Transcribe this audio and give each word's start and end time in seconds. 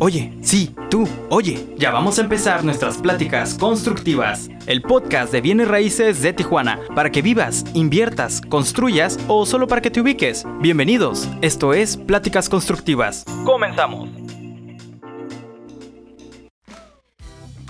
Oye, 0.00 0.32
sí, 0.42 0.74
tú, 0.90 1.08
oye, 1.30 1.64
ya 1.76 1.92
vamos 1.92 2.18
a 2.18 2.22
empezar 2.22 2.64
nuestras 2.64 2.98
pláticas 2.98 3.54
constructivas. 3.54 4.50
El 4.66 4.82
podcast 4.82 5.32
de 5.32 5.40
bienes 5.40 5.68
raíces 5.68 6.20
de 6.20 6.32
Tijuana, 6.32 6.80
para 6.96 7.10
que 7.10 7.22
vivas, 7.22 7.64
inviertas, 7.72 8.40
construyas 8.40 9.18
o 9.28 9.46
solo 9.46 9.68
para 9.68 9.80
que 9.80 9.90
te 9.92 10.00
ubiques. 10.00 10.44
Bienvenidos, 10.60 11.28
esto 11.42 11.74
es 11.74 11.96
Pláticas 11.96 12.48
Constructivas. 12.48 13.24
Comenzamos. 13.44 14.10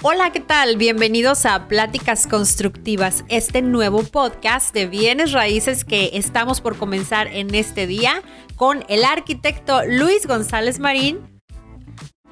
Hola, 0.01 0.33
¿qué 0.33 0.41
tal? 0.41 0.79
Bienvenidos 0.79 1.45
a 1.45 1.69
Pláticas 1.69 2.27
Constructivas, 2.27 3.25
este 3.29 3.61
nuevo 3.63 4.03
podcast 4.03 4.75
de 4.75 4.87
bienes 4.87 5.33
raíces 5.33 5.85
que 5.85 6.11
estamos 6.15 6.61
por 6.61 6.77
comenzar 6.77 7.29
en 7.29 7.55
este 7.55 7.87
día 7.87 8.23
con 8.57 8.85
el 8.89 9.05
arquitecto 9.05 9.83
Luis 9.87 10.27
González 10.27 10.81
Marín. 10.81 11.32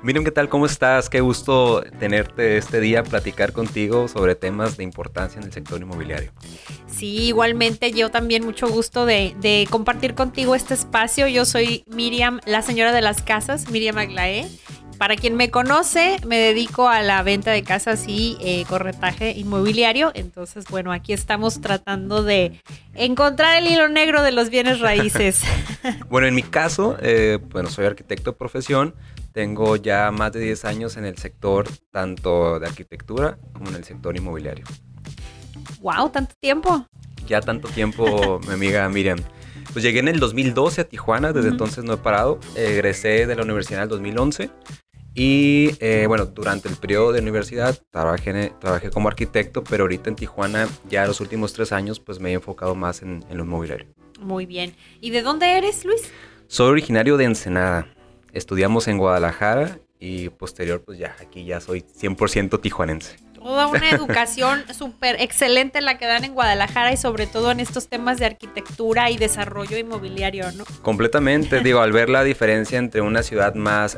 Miren, 0.02 0.24
¿qué 0.24 0.30
tal? 0.30 0.48
¿Cómo 0.48 0.64
estás? 0.64 1.10
Qué 1.10 1.20
gusto 1.20 1.82
tenerte 1.98 2.56
este 2.56 2.80
día, 2.80 3.02
platicar 3.02 3.52
contigo 3.52 4.08
sobre 4.08 4.34
temas 4.34 4.78
de 4.78 4.84
importancia 4.84 5.38
en 5.38 5.44
el 5.44 5.52
sector 5.52 5.78
inmobiliario. 5.78 6.32
Sí, 6.86 7.24
igualmente 7.24 7.92
yo 7.92 8.10
también 8.10 8.42
mucho 8.42 8.66
gusto 8.68 9.04
de, 9.04 9.34
de 9.40 9.66
compartir 9.70 10.14
contigo 10.14 10.54
este 10.54 10.72
espacio. 10.72 11.28
Yo 11.28 11.44
soy 11.44 11.84
Miriam, 11.86 12.40
la 12.46 12.62
señora 12.62 12.92
de 12.92 13.02
las 13.02 13.20
casas, 13.20 13.70
Miriam 13.70 13.98
Aglaé 13.98 14.48
para 15.00 15.16
quien 15.16 15.34
me 15.34 15.50
conoce, 15.50 16.18
me 16.26 16.36
dedico 16.36 16.86
a 16.86 17.00
la 17.00 17.22
venta 17.22 17.52
de 17.52 17.62
casas 17.62 18.04
y 18.06 18.36
eh, 18.42 18.66
corretaje 18.68 19.30
inmobiliario. 19.30 20.12
Entonces, 20.12 20.66
bueno, 20.68 20.92
aquí 20.92 21.14
estamos 21.14 21.62
tratando 21.62 22.22
de 22.22 22.60
encontrar 22.92 23.56
el 23.56 23.66
hilo 23.66 23.88
negro 23.88 24.22
de 24.22 24.30
los 24.30 24.50
bienes 24.50 24.80
raíces. 24.80 25.40
bueno, 26.10 26.26
en 26.26 26.34
mi 26.34 26.42
caso, 26.42 26.98
eh, 27.00 27.38
bueno, 27.48 27.70
soy 27.70 27.86
arquitecto 27.86 28.32
de 28.32 28.36
profesión. 28.36 28.94
Tengo 29.32 29.76
ya 29.76 30.10
más 30.10 30.32
de 30.32 30.40
10 30.40 30.64
años 30.64 30.96
en 30.96 31.04
el 31.04 31.16
sector 31.18 31.68
tanto 31.90 32.58
de 32.58 32.66
arquitectura 32.66 33.38
como 33.52 33.70
en 33.70 33.76
el 33.76 33.84
sector 33.84 34.16
inmobiliario. 34.16 34.64
¡Wow! 35.80 36.10
¿Tanto 36.10 36.34
tiempo? 36.40 36.86
Ya 37.26 37.40
tanto 37.40 37.68
tiempo, 37.68 38.40
mi 38.46 38.54
amiga 38.54 38.88
Miriam. 38.88 39.18
Pues 39.72 39.84
llegué 39.84 40.00
en 40.00 40.08
el 40.08 40.18
2012 40.18 40.80
a 40.80 40.84
Tijuana, 40.84 41.32
desde 41.32 41.48
entonces 41.48 41.84
no 41.84 41.92
he 41.92 41.96
parado. 41.96 42.40
Egresé 42.56 43.26
de 43.26 43.36
la 43.36 43.42
universidad 43.42 43.80
en 43.80 43.82
el 43.84 43.88
2011 43.88 44.50
y 45.14 45.70
eh, 45.80 46.06
bueno, 46.06 46.26
durante 46.26 46.68
el 46.68 46.76
periodo 46.76 47.12
de 47.12 47.20
universidad 47.20 47.78
trabajé, 47.90 48.52
trabajé 48.60 48.90
como 48.90 49.08
arquitecto, 49.08 49.64
pero 49.64 49.84
ahorita 49.84 50.08
en 50.08 50.16
Tijuana, 50.16 50.68
ya 50.88 51.06
los 51.06 51.20
últimos 51.20 51.52
tres 51.52 51.72
años, 51.72 52.00
pues 52.00 52.20
me 52.20 52.30
he 52.30 52.34
enfocado 52.34 52.74
más 52.74 53.02
en, 53.02 53.24
en 53.28 53.36
lo 53.36 53.44
inmobiliario. 53.44 53.86
Muy 54.20 54.46
bien. 54.46 54.74
¿Y 55.00 55.10
de 55.10 55.22
dónde 55.22 55.56
eres, 55.56 55.84
Luis? 55.84 56.02
Soy 56.46 56.68
originario 56.70 57.16
de 57.16 57.24
Ensenada. 57.24 57.86
Estudiamos 58.32 58.88
en 58.88 58.98
Guadalajara 58.98 59.78
y 59.98 60.30
posterior, 60.30 60.82
pues 60.82 60.98
ya, 60.98 61.14
aquí 61.20 61.44
ya 61.44 61.60
soy 61.60 61.82
100% 61.82 62.60
tijuanense. 62.60 63.16
Toda 63.34 63.66
una 63.66 63.90
educación 63.90 64.64
súper 64.74 65.20
excelente 65.20 65.80
la 65.80 65.98
que 65.98 66.06
dan 66.06 66.24
en 66.24 66.34
Guadalajara 66.34 66.92
y 66.92 66.96
sobre 66.96 67.26
todo 67.26 67.50
en 67.50 67.60
estos 67.60 67.88
temas 67.88 68.18
de 68.18 68.26
arquitectura 68.26 69.10
y 69.10 69.16
desarrollo 69.18 69.78
inmobiliario, 69.78 70.50
¿no? 70.52 70.64
Completamente, 70.82 71.60
digo, 71.64 71.80
al 71.80 71.92
ver 71.92 72.08
la 72.08 72.24
diferencia 72.24 72.78
entre 72.78 73.00
una 73.00 73.22
ciudad 73.22 73.54
más... 73.54 73.96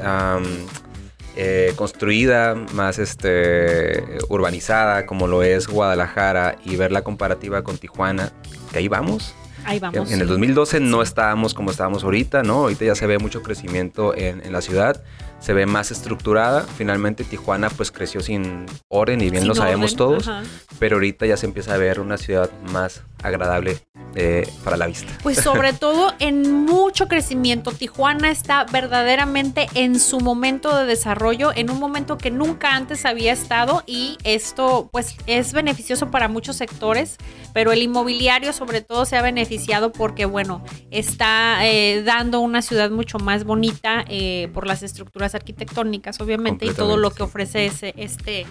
Eh, 1.34 1.72
construida, 1.76 2.54
más 2.74 2.98
este, 2.98 4.18
urbanizada, 4.28 5.06
como 5.06 5.26
lo 5.26 5.42
es 5.42 5.66
Guadalajara, 5.66 6.56
y 6.62 6.76
ver 6.76 6.92
la 6.92 7.00
comparativa 7.00 7.64
con 7.64 7.78
Tijuana, 7.78 8.30
que 8.70 8.76
ahí 8.76 8.88
vamos. 8.88 9.34
Ahí 9.64 9.78
vamos. 9.78 10.10
En 10.10 10.20
el 10.20 10.26
2012 10.26 10.80
no 10.80 11.02
estábamos 11.02 11.54
como 11.54 11.70
estábamos 11.70 12.04
ahorita, 12.04 12.42
¿no? 12.42 12.54
Ahorita 12.54 12.84
ya 12.84 12.94
se 12.94 13.06
ve 13.06 13.18
mucho 13.18 13.42
crecimiento 13.42 14.14
en, 14.16 14.44
en 14.44 14.52
la 14.52 14.60
ciudad 14.60 15.02
se 15.42 15.52
ve 15.52 15.66
más 15.66 15.90
estructurada. 15.90 16.62
Finalmente 16.62 17.24
Tijuana 17.24 17.68
pues 17.68 17.90
creció 17.90 18.20
sin 18.20 18.66
orden 18.88 19.20
y 19.20 19.30
bien 19.30 19.46
lo 19.46 19.54
sabemos 19.54 19.96
todos, 19.96 20.30
pero 20.78 20.96
ahorita 20.96 21.26
ya 21.26 21.36
se 21.36 21.46
empieza 21.46 21.74
a 21.74 21.78
ver 21.78 22.00
una 22.00 22.16
ciudad 22.16 22.50
más 22.70 23.02
agradable 23.22 23.78
eh, 24.14 24.46
para 24.62 24.76
la 24.76 24.86
vista. 24.86 25.10
Pues 25.22 25.38
sobre 25.38 25.72
todo 25.72 26.12
en 26.18 26.64
mucho 26.64 27.08
crecimiento. 27.08 27.72
Tijuana 27.72 28.30
está 28.30 28.64
verdaderamente 28.64 29.68
en 29.74 29.98
su 29.98 30.20
momento 30.20 30.76
de 30.76 30.84
desarrollo, 30.84 31.50
en 31.54 31.70
un 31.70 31.80
momento 31.80 32.18
que 32.18 32.30
nunca 32.30 32.74
antes 32.76 33.04
había 33.04 33.32
estado 33.32 33.82
y 33.86 34.18
esto 34.24 34.90
pues 34.92 35.16
es 35.26 35.52
beneficioso 35.52 36.10
para 36.10 36.28
muchos 36.28 36.56
sectores, 36.56 37.16
pero 37.52 37.72
el 37.72 37.82
inmobiliario 37.82 38.52
sobre 38.52 38.80
todo 38.80 39.06
se 39.06 39.16
ha 39.16 39.22
beneficiado 39.22 39.92
porque 39.92 40.24
bueno, 40.24 40.62
está 40.90 41.66
eh, 41.66 42.02
dando 42.04 42.40
una 42.40 42.62
ciudad 42.62 42.90
mucho 42.90 43.18
más 43.18 43.44
bonita 43.44 44.04
eh, 44.08 44.50
por 44.52 44.66
las 44.66 44.82
estructuras 44.82 45.31
arquitectónicas, 45.34 46.20
obviamente, 46.20 46.66
y 46.66 46.70
todo 46.70 46.96
lo 46.96 47.10
que 47.10 47.22
ofrece 47.22 47.66
ese, 47.66 47.94
este, 47.96 48.46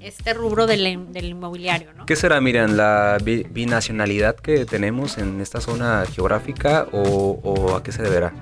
este 0.00 0.34
rubro 0.34 0.66
del, 0.66 0.86
inmobiliario, 0.86 1.92
¿no? 1.94 2.06
¿Qué 2.06 2.16
será, 2.16 2.40
miren, 2.40 2.76
la 2.76 3.18
binacionalidad 3.22 4.36
que 4.36 4.64
tenemos 4.64 5.18
en 5.18 5.40
esta 5.40 5.60
zona 5.60 6.04
geográfica 6.12 6.88
o, 6.92 7.74
a 7.76 7.82
qué 7.82 7.92
se 7.92 8.02
deberá? 8.02 8.32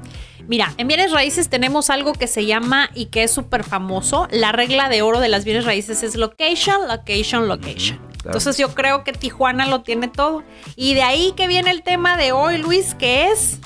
Mira, 0.49 0.73
en 0.79 0.89
bienes 0.89 1.13
raíces 1.13 1.49
tenemos 1.49 1.91
algo 1.91 2.13
que 2.13 2.27
se 2.27 2.45
llama 2.47 2.91
y 2.95 3.07
que 3.07 3.23
es 3.23 3.31
súper 3.31 3.63
famoso. 3.63 4.27
La 4.31 4.53
regla 4.53 4.89
de 4.89 5.03
oro 5.03 5.21
de 5.21 5.29
las 5.29 5.45
bienes 5.45 5.65
raíces 5.65 6.03
es 6.03 6.17
location, 6.17 6.89
location, 6.89 7.47
location. 7.47 8.01
Entonces 8.25 8.59
yo 8.59 8.75
creo 8.75 9.05
que 9.05 9.13
Tijuana 9.13 9.67
lo 9.67 9.83
tiene 9.83 10.09
todo. 10.09 10.43
Y 10.77 10.95
de 10.95 11.03
ahí 11.03 11.33
que 11.37 11.47
viene 11.47 11.71
el 11.71 11.83
tema 11.83 12.17
de 12.17 12.33
hoy, 12.33 12.59
Luis, 12.59 12.95
que 12.95 13.31
es 13.31 13.61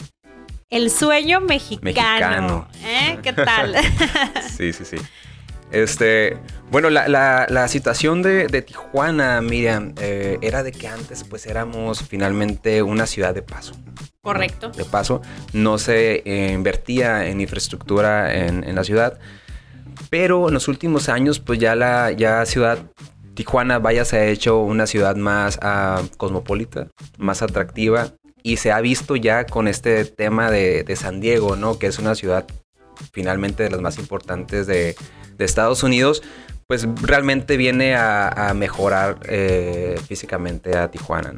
el 0.74 0.90
sueño 0.90 1.40
mexicano. 1.40 2.66
¿Eh? 2.82 3.18
¿Qué 3.22 3.32
tal? 3.32 3.76
sí, 4.56 4.72
sí, 4.72 4.84
sí. 4.84 4.96
Este, 5.70 6.36
bueno, 6.70 6.90
la, 6.90 7.68
situación 7.68 8.22
de, 8.22 8.62
Tijuana, 8.62 9.40
Miriam, 9.40 9.94
eh, 10.00 10.38
era 10.42 10.64
de 10.64 10.72
que 10.72 10.88
antes 10.88 11.22
pues 11.24 11.46
éramos 11.46 12.02
finalmente 12.02 12.82
una 12.82 13.06
ciudad 13.06 13.34
de 13.34 13.42
paso. 13.42 13.74
Correcto. 14.20 14.70
De 14.70 14.84
paso, 14.84 15.22
no 15.52 15.78
se 15.78 16.22
eh, 16.24 16.52
invertía 16.52 17.26
en 17.26 17.40
infraestructura 17.40 18.34
en, 18.34 18.74
la 18.74 18.82
ciudad, 18.82 19.18
pero 20.10 20.48
en 20.48 20.54
los 20.54 20.66
últimos 20.66 21.08
años 21.08 21.38
pues 21.38 21.60
ya 21.60 21.76
la 21.76 22.10
ya 22.12 22.44
ciudad 22.46 22.78
Tijuana, 23.34 23.80
vaya, 23.80 24.04
se 24.04 24.16
ha 24.16 24.26
hecho 24.26 24.60
una 24.60 24.86
ciudad 24.86 25.16
más 25.16 25.58
ah, 25.60 26.02
cosmopolita, 26.16 26.86
más 27.18 27.42
atractiva, 27.42 28.12
y 28.46 28.58
se 28.58 28.70
ha 28.70 28.80
visto 28.82 29.16
ya 29.16 29.46
con 29.46 29.66
este 29.66 30.04
tema 30.04 30.50
de, 30.50 30.84
San 30.96 31.20
Diego, 31.20 31.56
¿no? 31.56 31.78
Que 31.78 31.86
es 31.86 31.98
una 31.98 32.14
ciudad 32.14 32.46
finalmente 33.10 33.62
de 33.62 33.70
las 33.70 33.80
más 33.80 33.98
importantes 33.98 34.68
de, 34.68 34.94
Estados 35.38 35.82
Unidos, 35.82 36.22
pues 36.68 36.86
realmente 37.02 37.56
viene 37.56 37.96
a, 37.96 38.52
mejorar 38.54 39.18
eh, 39.28 39.96
físicamente 40.06 40.76
a 40.76 40.90
Tijuana. 40.90 41.34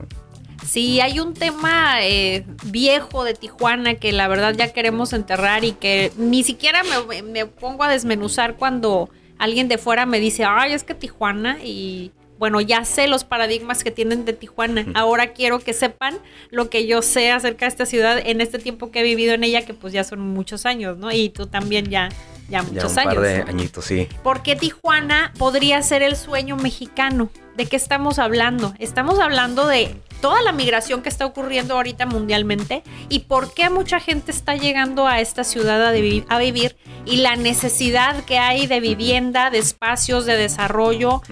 Sí, 0.64 1.00
hay 1.00 1.18
un 1.18 1.32
tema 1.32 2.04
eh, 2.04 2.44
viejo 2.66 3.24
de 3.24 3.34
Tijuana 3.34 3.94
que 3.94 4.12
la 4.12 4.28
verdad 4.28 4.54
ya 4.54 4.72
queremos 4.72 5.12
enterrar 5.12 5.64
y 5.64 5.72
que 5.72 6.12
ni 6.18 6.44
siquiera 6.44 6.82
me, 6.82 7.22
me 7.22 7.46
pongo 7.46 7.84
a 7.84 7.88
desmenuzar 7.88 8.56
cuando 8.56 9.08
alguien 9.38 9.68
de 9.68 9.78
fuera 9.78 10.06
me 10.06 10.20
dice, 10.20 10.44
ay, 10.44 10.72
es 10.72 10.84
que 10.84 10.94
Tijuana 10.94 11.58
y 11.64 12.12
bueno, 12.38 12.60
ya 12.60 12.84
sé 12.84 13.06
los 13.06 13.24
paradigmas 13.24 13.82
que 13.82 13.90
tienen 13.90 14.24
de 14.24 14.32
Tijuana. 14.32 14.86
Ahora 14.94 15.32
quiero 15.32 15.58
que 15.60 15.72
sepan 15.72 16.18
lo 16.50 16.68
que 16.68 16.86
yo 16.86 17.02
sé 17.02 17.30
acerca 17.30 17.64
de 17.64 17.68
esta 17.70 17.86
ciudad 17.86 18.18
en 18.24 18.40
este 18.40 18.58
tiempo 18.58 18.90
que 18.90 19.00
he 19.00 19.02
vivido 19.02 19.34
en 19.34 19.44
ella, 19.44 19.64
que 19.64 19.74
pues 19.74 19.92
ya 19.92 20.04
son 20.04 20.20
muchos 20.20 20.66
años, 20.66 20.98
¿no? 20.98 21.10
Y 21.12 21.30
tú 21.30 21.46
también 21.46 21.86
ya, 21.86 22.08
ya 22.48 22.62
muchos 22.62 22.94
ya 22.94 23.02
un 23.02 23.08
años. 23.08 23.14
Par 23.14 23.24
de 23.24 23.42
añitos, 23.42 23.84
sí. 23.84 24.08
¿Por 24.22 24.42
qué 24.42 24.56
Tijuana 24.56 25.32
podría 25.38 25.82
ser 25.82 26.02
el 26.02 26.16
sueño 26.16 26.56
mexicano? 26.56 27.30
¿De 27.56 27.66
qué 27.66 27.76
estamos 27.76 28.18
hablando? 28.18 28.74
Estamos 28.78 29.18
hablando 29.18 29.66
de 29.66 30.00
toda 30.20 30.42
la 30.42 30.52
migración 30.52 31.02
que 31.02 31.08
está 31.08 31.26
ocurriendo 31.26 31.74
ahorita 31.74 32.06
mundialmente 32.06 32.82
y 33.08 33.20
por 33.20 33.54
qué 33.54 33.70
mucha 33.70 34.00
gente 34.00 34.30
está 34.30 34.56
llegando 34.56 35.06
a 35.06 35.20
esta 35.20 35.44
ciudad 35.44 35.86
a, 35.86 35.90
vivir 35.92 36.76
y 37.04 37.16
la 37.18 37.36
necesidad 37.36 38.24
que 38.24 38.38
hay 38.38 38.66
de 38.66 38.80
vivienda, 38.80 39.50
de 39.50 39.58
espacios, 39.58 40.26
de 40.26 40.36
desarrollo 40.36 41.22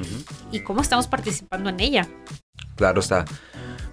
y 0.51 0.61
cómo 0.61 0.81
estamos 0.81 1.09
participando 1.09 1.71
en 1.71 1.81
ella. 1.81 2.09
Claro 2.77 3.01
está. 3.01 3.25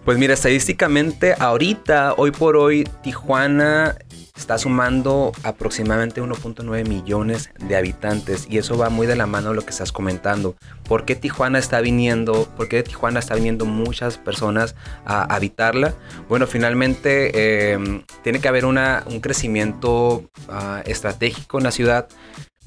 Pues 0.03 0.17
mira, 0.17 0.33
estadísticamente 0.33 1.35
ahorita, 1.37 2.15
hoy 2.17 2.31
por 2.31 2.57
hoy, 2.57 2.89
Tijuana 3.03 3.95
está 4.35 4.57
sumando 4.57 5.31
aproximadamente 5.43 6.23
1.9 6.23 6.87
millones 6.87 7.51
de 7.59 7.75
habitantes 7.75 8.47
y 8.49 8.57
eso 8.57 8.79
va 8.79 8.89
muy 8.89 9.05
de 9.05 9.15
la 9.15 9.27
mano 9.27 9.49
de 9.49 9.55
lo 9.55 9.61
que 9.61 9.69
estás 9.69 9.91
comentando. 9.91 10.55
¿Por 10.89 11.05
qué 11.05 11.15
Tijuana 11.15 11.59
está 11.59 11.81
viniendo? 11.81 12.49
¿Por 12.57 12.67
qué 12.67 12.81
Tijuana 12.81 13.19
está 13.19 13.35
viniendo 13.35 13.65
muchas 13.65 14.17
personas 14.17 14.75
a 15.05 15.23
habitarla? 15.35 15.93
Bueno, 16.27 16.47
finalmente 16.47 17.73
em, 17.73 18.03
tiene 18.23 18.39
que 18.39 18.47
haber 18.47 18.65
un 18.65 19.19
crecimiento 19.21 20.31
ah, 20.49 20.81
estratégico 20.87 21.59
en 21.59 21.65
la 21.65 21.71
ciudad 21.71 22.07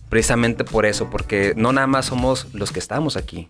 precisamente 0.09 0.63
por 0.63 0.87
eso, 0.87 1.11
porque 1.11 1.55
no 1.57 1.73
nada 1.73 1.89
más 1.89 2.07
somos 2.07 2.47
los 2.53 2.71
que 2.71 2.79
estamos 2.79 3.17
aquí, 3.17 3.49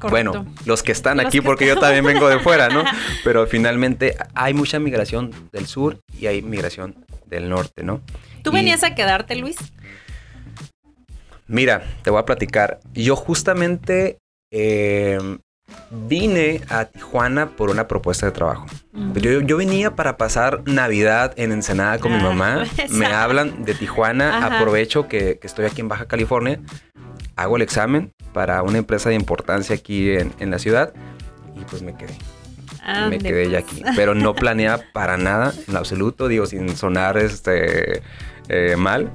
bueno, 0.00 0.46
los 0.66 0.82
que 0.82 0.92
están 0.92 1.20
aquí, 1.20 1.40
porque 1.40 1.66
yo 1.66 1.76
también 1.76 2.04
vengo 2.04 2.28
de 2.28 2.38
fuera, 2.38 2.68
¿no? 2.68 2.84
Pero 3.24 3.46
finalmente 3.46 4.16
hay 4.34 4.52
mucha 4.54 4.78
migración 4.78 5.30
del 5.52 5.66
sur 5.66 5.98
y 6.18 6.26
hay 6.26 6.42
migración 6.42 6.94
del 7.26 7.48
norte, 7.48 7.82
¿no? 7.82 8.00
¿Tú 8.42 8.52
venías 8.52 8.82
a 8.84 8.94
quedarte, 8.94 9.34
Luis? 9.36 9.56
Mira, 11.46 11.82
te 12.02 12.10
voy 12.10 12.20
a 12.20 12.24
platicar. 12.24 12.80
Yo 12.94 13.16
justamente 13.16 14.18
eh, 14.50 15.18
vine 15.90 16.60
a 16.68 16.86
Tijuana 16.86 17.50
por 17.50 17.70
una 17.70 17.86
propuesta 17.88 18.26
de 18.26 18.32
trabajo. 18.32 18.66
Yo, 19.14 19.40
yo 19.40 19.56
venía 19.56 19.94
para 19.94 20.16
pasar 20.16 20.62
Navidad 20.66 21.32
en 21.36 21.52
Ensenada 21.52 21.98
con 21.98 22.12
mi 22.12 22.18
Ah, 22.18 22.22
mamá. 22.22 22.64
Me 22.90 23.06
esa. 23.06 23.22
hablan 23.22 23.64
de 23.64 23.74
Tijuana. 23.74 24.38
Ajá. 24.38 24.58
Aprovecho 24.58 25.08
que, 25.08 25.38
que 25.38 25.46
estoy 25.46 25.66
aquí 25.66 25.80
en 25.80 25.88
Baja 25.88 26.06
California. 26.06 26.60
Hago 27.36 27.56
el 27.56 27.62
examen 27.62 28.12
para 28.32 28.62
una 28.62 28.78
empresa 28.78 29.08
de 29.08 29.14
importancia 29.16 29.74
aquí 29.76 30.10
en, 30.12 30.32
en 30.38 30.50
la 30.50 30.58
ciudad. 30.58 30.92
Y 31.56 31.64
pues 31.64 31.82
me 31.82 31.96
quedé. 31.96 32.14
Me 33.08 33.18
quedé 33.18 33.48
ya 33.50 33.60
pues. 33.62 33.72
aquí. 33.72 33.82
Pero 33.96 34.14
no 34.14 34.34
planeaba 34.34 34.82
para 34.92 35.16
nada, 35.16 35.54
en 35.68 35.76
absoluto, 35.76 36.28
digo, 36.28 36.46
sin 36.46 36.76
sonar 36.76 37.16
este 37.16 38.02
eh, 38.48 38.76
mal. 38.76 39.10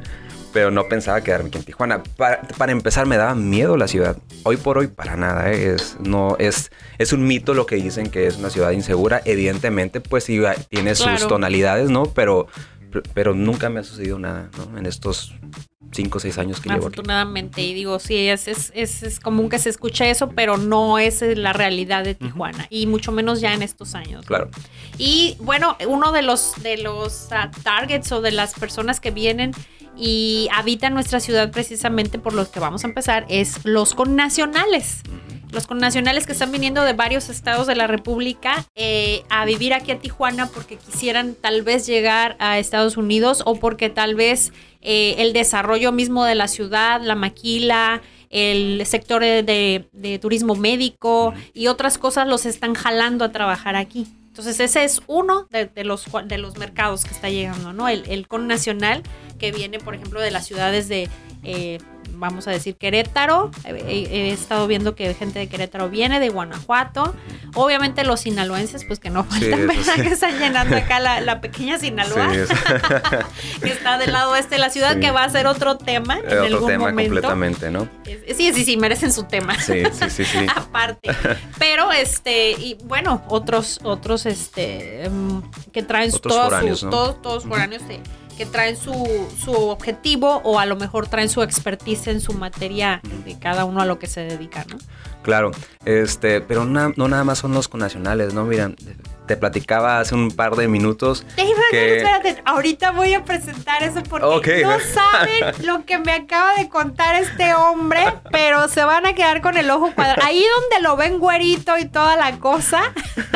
Pero 0.51 0.71
no 0.71 0.88
pensaba 0.89 1.21
quedarme 1.21 1.50
aquí 1.50 1.60
en 1.60 1.63
Tijuana. 1.63 2.01
Para, 2.18 2.42
para 2.57 2.71
empezar, 2.71 3.06
me 3.06 3.18
daba 3.18 3.36
miedo 3.36 3.77
la 3.77 3.88
ciudad. 3.88 4.18
Hoy 4.44 4.57
por 4.57 4.80
hoy, 4.80 4.88
para 4.88 5.15
nada. 5.15 5.51
¿eh? 5.51 5.75
Es, 5.75 5.98
no, 6.00 6.36
es, 6.39 6.72
es 6.98 7.13
un 7.13 7.27
mito 7.27 7.54
lo 7.54 7.68
que 7.68 7.75
dicen 7.75 8.10
que 8.10 8.25
es 8.25 8.38
una 8.38 8.50
ciudad 8.50 8.72
insegura. 8.72 9.22
Evidentemente, 9.25 10.01
pues 10.01 10.24
sí, 10.24 10.42
tiene 10.69 10.95
sus 10.95 11.06
Claro. 11.06 11.27
tonalidades, 11.27 11.92
¿no? 11.92 12.06
Pero, 12.06 12.48
pero 13.13 13.36
nunca 13.36 13.69
me 13.69 13.80
ha 13.81 13.83
sucedido 13.83 14.18
nada, 14.18 14.50
¿no? 14.57 14.75
En 14.80 14.88
estos 14.88 15.36
cinco 15.91 16.18
o 16.18 16.21
seis 16.21 16.38
años 16.38 16.59
que 16.59 16.69
llevo. 16.69 16.81
Afortunadamente, 16.81 17.62
y 17.62 17.74
digo, 17.74 18.00
sí, 18.00 18.27
es, 18.27 18.47
es, 18.47 18.71
es, 18.75 19.03
es 19.03 19.19
común 19.19 19.50
que 19.50 19.59
se 19.59 19.69
escuche 19.69 20.09
eso, 20.09 20.30
pero 20.30 20.57
no 20.57 21.00
es 21.00 21.21
la 21.21 21.53
realidad 21.53 22.03
de 22.03 22.15
Tijuana, 22.15 22.68
y 22.69 22.86
mucho 22.88 23.12
menos 23.12 23.41
ya 23.41 23.53
en 23.53 23.62
estos 23.62 23.95
años. 23.95 24.25
Claro. 24.25 24.50
Y 24.97 25.36
bueno, 25.39 25.77
uno 25.88 26.12
de 26.12 26.21
los, 26.21 26.53
de 26.62 26.77
los 26.77 27.31
ah, 27.31 27.51
targets 27.63 28.12
o 28.12 28.21
de 28.21 28.31
las 28.31 28.53
personas 28.53 29.00
que 29.00 29.12
vienen 29.12 29.51
y 29.97 30.47
habitan 30.53 30.94
nuestra 30.94 31.19
ciudad 31.19 31.51
precisamente 31.51 32.19
por 32.19 32.33
los 32.33 32.50
que 32.50 32.59
vamos 32.59 32.83
a 32.83 32.88
empezar 32.88 33.25
es 33.30 33.65
los 33.65 33.94
connacionales. 33.94 35.01
Los 35.51 35.66
connacionales 35.66 36.28
que 36.28 36.31
están 36.31 36.51
viniendo 36.51 36.84
de 36.84 36.94
varios 36.94 37.30
estados 37.30 37.66
de 37.66 37.75
la 37.75 37.88
República 37.88 38.66
eh, 38.75 39.24
a 39.30 39.46
vivir 39.46 39.74
aquí 39.74 39.92
a 39.92 39.98
Tijuana 39.98 40.46
porque 40.48 40.78
quisieran 40.78 41.34
tal 41.34 41.63
vez 41.63 41.88
llegar 41.88 42.36
a 42.40 42.60
Estados 42.60 42.98
Unidos 42.98 43.42
o 43.46 43.56
porque 43.56 43.90
tal 43.90 44.13
vez 44.13 44.54
eh, 44.81 45.16
el 45.18 45.34
desarrollo 45.34 45.92
mismo 45.92 46.24
de 46.24 46.36
la 46.36 46.48
ciudad, 46.48 47.01
la 47.01 47.16
maquila, 47.16 48.01
el 48.30 48.86
sector 48.86 49.24
de, 49.24 50.19
turismo 50.22 50.54
médico 50.54 51.34
y 51.56 51.66
otras 51.66 51.98
cosas 51.98 52.28
los 52.28 52.46
están 52.46 52.75
jalando 52.75 53.25
a 53.25 53.31
trabajar 53.31 53.75
aquí. 53.75 54.06
Entonces 54.28 54.60
ese 54.60 54.84
es 54.84 55.01
uno 55.07 55.48
de, 55.50 55.84
los, 55.84 56.06
de 56.25 56.38
los 56.38 56.57
mercados 56.57 57.04
que 57.04 57.13
está 57.13 57.30
llegando, 57.30 57.74
¿no? 57.74 57.90
El, 57.90 58.06
el 58.07 58.28
con 58.28 58.48
nacional 58.48 59.01
que 59.40 59.51
viene, 59.51 59.80
por 59.80 59.96
ejemplo, 59.96 60.22
de 60.22 60.30
las 60.30 60.46
ciudades 60.46 60.88
de, 60.88 61.10
eh, 61.44 61.80
vamos 62.19 62.48
a 62.48 62.51
decir, 62.51 62.75
Querétaro. 62.75 63.50
He, 63.66 63.71
he- 63.71 64.31
estado 64.31 64.68
viendo 64.68 64.94
que 64.95 65.13
gente 65.16 65.39
de 65.39 65.48
Querétaro 65.48 65.89
viene, 65.89 66.19
de 66.19 66.30
Guanajuato. 66.30 67.16
Obviamente 67.56 68.04
los 68.04 68.19
sinaloenses, 68.21 68.86
pues 68.86 69.00
que 69.00 69.10
no 69.10 69.24
Sí, 69.24 69.30
faltan, 69.50 69.60
eso 69.60 69.68
¿verdad? 69.80 69.94
sí. 69.95 70.01
Que 70.01 70.07
están 70.10 70.39
llenando 70.39 70.75
acá 70.77 71.00
la, 71.00 71.21
la 71.21 71.42
pequeña 71.42 71.80
Sinaloa, 71.80 72.31
Sí, 72.33 73.60
que 73.62 73.69
está 73.69 73.98
del 73.98 74.12
lado 74.12 74.36
este 74.36 74.56
de 74.56 74.62
la 74.62 74.69
ciudad, 74.69 74.94
Sí. 74.95 75.00
que 75.00 75.12
va 75.12 75.24
a 75.24 75.30
ser 75.30 75.48
otro 75.48 75.77
tema 75.77 76.19
en 76.19 76.25
otro 76.25 76.44
algún 76.44 76.68
tema 76.68 76.86
momento. 76.89 77.13
completamente, 77.13 77.71
¿no? 77.71 77.88
Sí, 78.36 78.54
sí, 78.54 78.63
sí, 78.65 78.77
merecen 78.77 79.12
su 79.13 79.24
tema. 79.24 79.60
Sí, 79.60 79.83
sí, 79.94 80.10
sí, 80.10 80.25
sí. 80.25 80.45
aparte. 80.56 81.10
Pero 81.57 81.92
este, 81.92 82.51
y 82.51 82.77
bueno, 82.83 83.24
otros, 83.30 83.80
otros 83.83 84.25
este 84.25 85.06
em, 85.06 85.42
que 85.72 85.83
traen 85.83 86.10
Otros 86.13 86.33
todas 86.33 86.50
foráneos, 86.50 86.80
sus- 86.80 86.86
¿no? 86.86 86.92
todos, 86.92 87.22
todos 87.22 87.45
foráneos 87.45 87.83
eh, 87.89 88.00
que 88.39 88.45
traen 88.45 88.77
su, 88.77 89.27
su 89.44 89.51
objetivo 89.51 90.39
o 90.45 90.59
a 90.59 90.65
lo 90.65 90.77
mejor 90.77 91.07
traen 91.07 91.27
su 91.27 91.44
expertise 91.44 92.07
en 92.07 92.21
su 92.21 92.31
materia 92.31 93.01
de 93.25 93.38
cada 93.38 93.65
uno 93.65 93.81
a 93.81 93.86
lo 93.86 94.00
que 94.00 94.07
se 94.07 94.21
dedica, 94.21 94.65
¿no? 94.69 94.77
Claro, 95.24 95.51
este, 95.83 96.39
pero 96.39 96.63
no 96.63 96.89
nada 96.95 97.25
más 97.25 97.39
son 97.39 97.51
los 97.51 97.68
connacionales, 97.68 98.33
¿no? 98.33 98.45
Mira, 98.45 98.71
te 99.30 99.38
platicaba 99.38 100.00
hace 100.00 100.15
un 100.15 100.31
par 100.31 100.56
de 100.56 100.68
minutos 100.68 101.24
Espérate, 101.38 101.69
que... 101.69 101.97
espérate, 101.97 102.41
ahorita 102.45 102.89
voy 102.94 103.13
a 103.13 103.24
presentar 103.24 103.83
eso 103.83 104.01
porque 104.01 104.63
no 104.63 104.80
saben 104.80 105.68
lo 105.68 105.86
que 105.86 106.00
me 106.00 106.13
acaba 106.13 106.56
de 106.56 106.68
contar 106.68 107.13
este 107.13 107.53
hombre, 107.53 108.12
pero 108.31 108.68
se 108.69 108.83
van 108.83 109.06
a 109.06 109.13
quedar 109.13 109.41
con 109.41 109.56
el 109.56 109.69
ojo 109.69 109.91
cuadrado. 109.94 110.25
Ahí 110.25 110.44
donde 110.62 110.81
lo 110.81 110.95
ven 110.95 111.19
güerito 111.19 111.77
y 111.77 111.86
toda 111.86 112.15
la 112.15 112.39
cosa, 112.39 112.81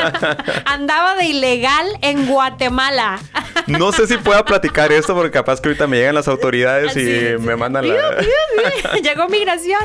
andaba 0.65 1.13
de 1.13 1.25
ilegal 1.25 1.85
en 2.01 2.25
Guatemala. 2.25 3.19
No 3.67 3.91
sé 3.91 4.07
si 4.07 4.17
pueda 4.17 4.44
platicar 4.45 4.91
esto 4.91 5.13
porque 5.13 5.31
capaz 5.31 5.61
que 5.61 5.69
ahorita 5.69 5.88
me 5.88 5.97
llegan 5.97 6.15
las 6.15 6.27
autoridades 6.27 6.95
y 6.97 7.03
Sí, 7.05 7.25
me 7.39 7.55
mandan 7.55 7.88
la... 7.88 7.95
Llegó 9.03 9.27
migración. 9.29 9.81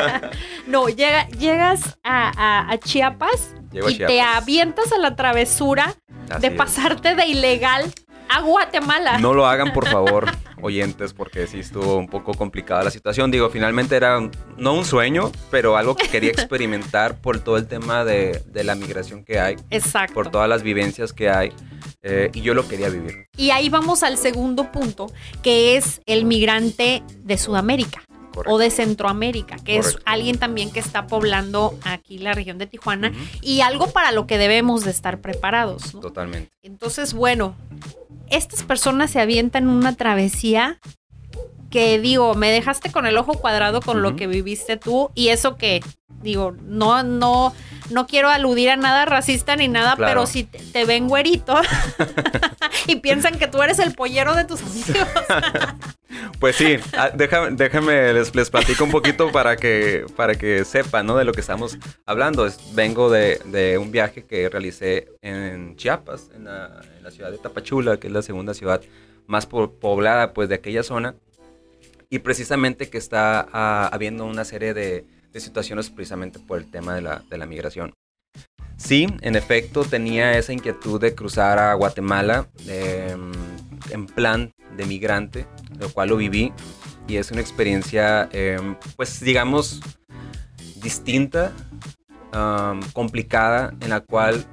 no, 0.66 0.88
llega, 0.88 1.28
llegas 1.30 1.98
a, 2.04 2.30
a- 2.36 2.70
a 2.72 2.78
Chiapas 2.78 3.54
Llego 3.72 3.88
a 3.88 3.90
y 3.90 3.98
te 3.98 4.20
avientas 4.20 4.92
a 4.92 4.98
la 4.98 5.16
travesura 5.16 5.94
Así 6.30 6.40
de 6.42 6.46
es. 6.48 6.54
pasarte 6.54 7.14
de 7.14 7.26
ilegal 7.26 7.92
a 8.28 8.40
Guatemala. 8.40 9.18
No 9.18 9.34
lo 9.34 9.46
hagan, 9.46 9.72
por 9.72 9.86
favor, 9.90 10.26
oyentes, 10.60 11.14
porque 11.14 11.46
sí 11.46 11.60
estuvo 11.60 11.96
un 11.96 12.08
poco 12.08 12.34
complicada 12.34 12.82
la 12.82 12.90
situación. 12.90 13.30
Digo, 13.30 13.50
finalmente 13.50 13.94
era 13.96 14.18
un- 14.18 14.32
no 14.56 14.72
un 14.74 14.84
sueño, 14.84 15.30
pero 15.50 15.76
algo 15.76 15.94
que 15.94 16.08
quería 16.08 16.30
experimentar 16.30 17.16
por 17.20 17.38
todo 17.38 17.56
el 17.56 17.68
tema 17.68 18.04
de, 18.04 18.42
de 18.46 18.64
la 18.64 18.74
migración 18.74 19.24
que 19.24 19.38
hay, 19.38 19.56
Exacto. 19.70 20.14
por 20.14 20.28
todas 20.30 20.48
las 20.48 20.62
vivencias 20.64 21.12
que 21.12 21.30
hay, 21.30 21.52
eh, 22.08 22.30
y 22.32 22.40
yo 22.40 22.54
lo 22.54 22.68
quería 22.68 22.88
vivir. 22.88 23.26
Y 23.36 23.50
ahí 23.50 23.68
vamos 23.68 24.02
al 24.04 24.16
segundo 24.16 24.70
punto, 24.70 25.06
que 25.42 25.76
es 25.76 26.00
el 26.06 26.24
migrante 26.24 27.02
de 27.24 27.36
Sudamérica. 27.36 28.02
Correcto. 28.32 28.54
O 28.54 28.58
de 28.58 28.70
Centroamérica, 28.70 29.56
que 29.56 29.78
es 29.78 29.96
alguien 30.04 30.38
también 30.38 30.70
que 30.70 30.78
está 30.78 31.06
poblando 31.06 31.74
aquí 31.84 32.18
la 32.18 32.34
región 32.34 32.58
de 32.58 32.66
Tijuana 32.66 33.10
y 33.40 33.62
algo 33.62 33.86
para 33.88 34.12
lo 34.12 34.26
que 34.26 34.36
debemos 34.36 34.84
de 34.84 34.90
estar 34.90 35.22
preparados. 35.22 35.94
¿no? 35.94 36.00
Totalmente. 36.00 36.50
Entonces, 36.62 37.14
bueno, 37.14 37.56
estas 38.28 38.62
personas 38.62 39.10
se 39.10 39.20
avientan 39.20 39.70
una 39.70 39.96
travesía 39.96 40.78
que 41.76 41.98
digo, 42.00 42.34
me 42.34 42.50
dejaste 42.50 42.90
con 42.90 43.04
el 43.06 43.18
ojo 43.18 43.34
cuadrado 43.34 43.82
con 43.82 44.00
lo 44.00 44.16
que 44.16 44.26
viviste 44.26 44.78
tú 44.78 45.10
y 45.14 45.28
eso 45.28 45.56
que 45.56 45.82
digo, 46.22 46.54
no 46.62 47.02
no 47.02 47.54
no 47.90 48.06
quiero 48.06 48.30
aludir 48.30 48.70
a 48.70 48.76
nada 48.76 49.04
racista 49.04 49.56
ni 49.56 49.68
nada, 49.68 49.94
Claro. 49.94 50.10
pero 50.10 50.26
si 50.26 50.44
te, 50.44 50.58
te 50.58 50.86
ven 50.86 51.06
güerito 51.06 51.54
y 52.86 52.96
piensan 52.96 53.38
que 53.38 53.46
tú 53.46 53.60
eres 53.62 53.78
el 53.78 53.92
pollero 53.94 54.34
de 54.34 54.44
tus 54.46 54.62
amigos. 54.62 55.06
Pues 56.40 56.56
sí, 56.56 56.76
ah, 56.96 57.10
déjame, 57.14 57.50
déjame 57.56 58.12
les, 58.12 58.34
les 58.34 58.48
platico 58.50 58.84
un 58.84 58.90
poquito 58.90 59.30
para 59.32 59.56
que, 59.56 60.06
para 60.16 60.34
que 60.34 60.64
sepan 60.64 61.04
¿no? 61.06 61.16
de 61.16 61.24
lo 61.24 61.32
que 61.32 61.40
estamos 61.40 61.76
hablando. 62.06 62.46
Es- 62.46 62.58
vengo 62.74 63.10
de, 63.10 63.38
de 63.46 63.76
un 63.78 63.90
viaje 63.90 64.24
que 64.24 64.48
realicé 64.48 65.08
en 65.22 65.76
Chiapas, 65.76 66.30
en 66.34 66.44
la, 66.44 66.80
en 66.96 67.02
la 67.04 67.10
ciudad 67.10 67.30
de 67.30 67.38
Tapachula, 67.38 67.98
que 67.98 68.06
es 68.06 68.12
la 68.12 68.22
segunda 68.22 68.54
ciudad 68.54 68.80
más 69.26 69.46
po- 69.46 69.70
poblada 69.72 70.32
pues, 70.32 70.48
de 70.48 70.54
aquella 70.56 70.82
zona. 70.82 71.14
Y 72.10 72.20
precisamente 72.20 72.88
que 72.88 72.98
está 72.98 73.46
ah, 73.52 73.88
habiendo 73.92 74.24
una 74.26 74.44
serie 74.44 74.74
de, 74.74 75.04
de 75.32 75.40
situaciones 75.40 75.90
precisamente 75.90 76.38
por 76.38 76.58
el 76.58 76.70
tema 76.70 76.94
de 76.94 77.02
la, 77.02 77.22
de 77.28 77.38
la 77.38 77.46
migración. 77.46 77.92
Sí, 78.76 79.06
en 79.22 79.36
efecto, 79.36 79.84
tenía 79.84 80.36
esa 80.38 80.52
inquietud 80.52 81.00
de 81.00 81.14
cruzar 81.14 81.58
a 81.58 81.72
Guatemala 81.74 82.46
em, 82.68 83.32
en 83.90 84.06
plan 84.06 84.52
de 84.76 84.84
migrante, 84.84 85.46
lo 85.78 85.88
cual 85.88 86.10
lo 86.10 86.16
viví 86.16 86.52
y 87.08 87.16
es 87.16 87.30
una 87.30 87.40
experiencia, 87.40 88.28
em, 88.32 88.76
pues 88.96 89.20
digamos, 89.20 89.80
distinta, 90.76 91.52
am, 92.32 92.80
complicada, 92.92 93.72
en 93.80 93.90
la 93.90 94.00
cual 94.00 94.44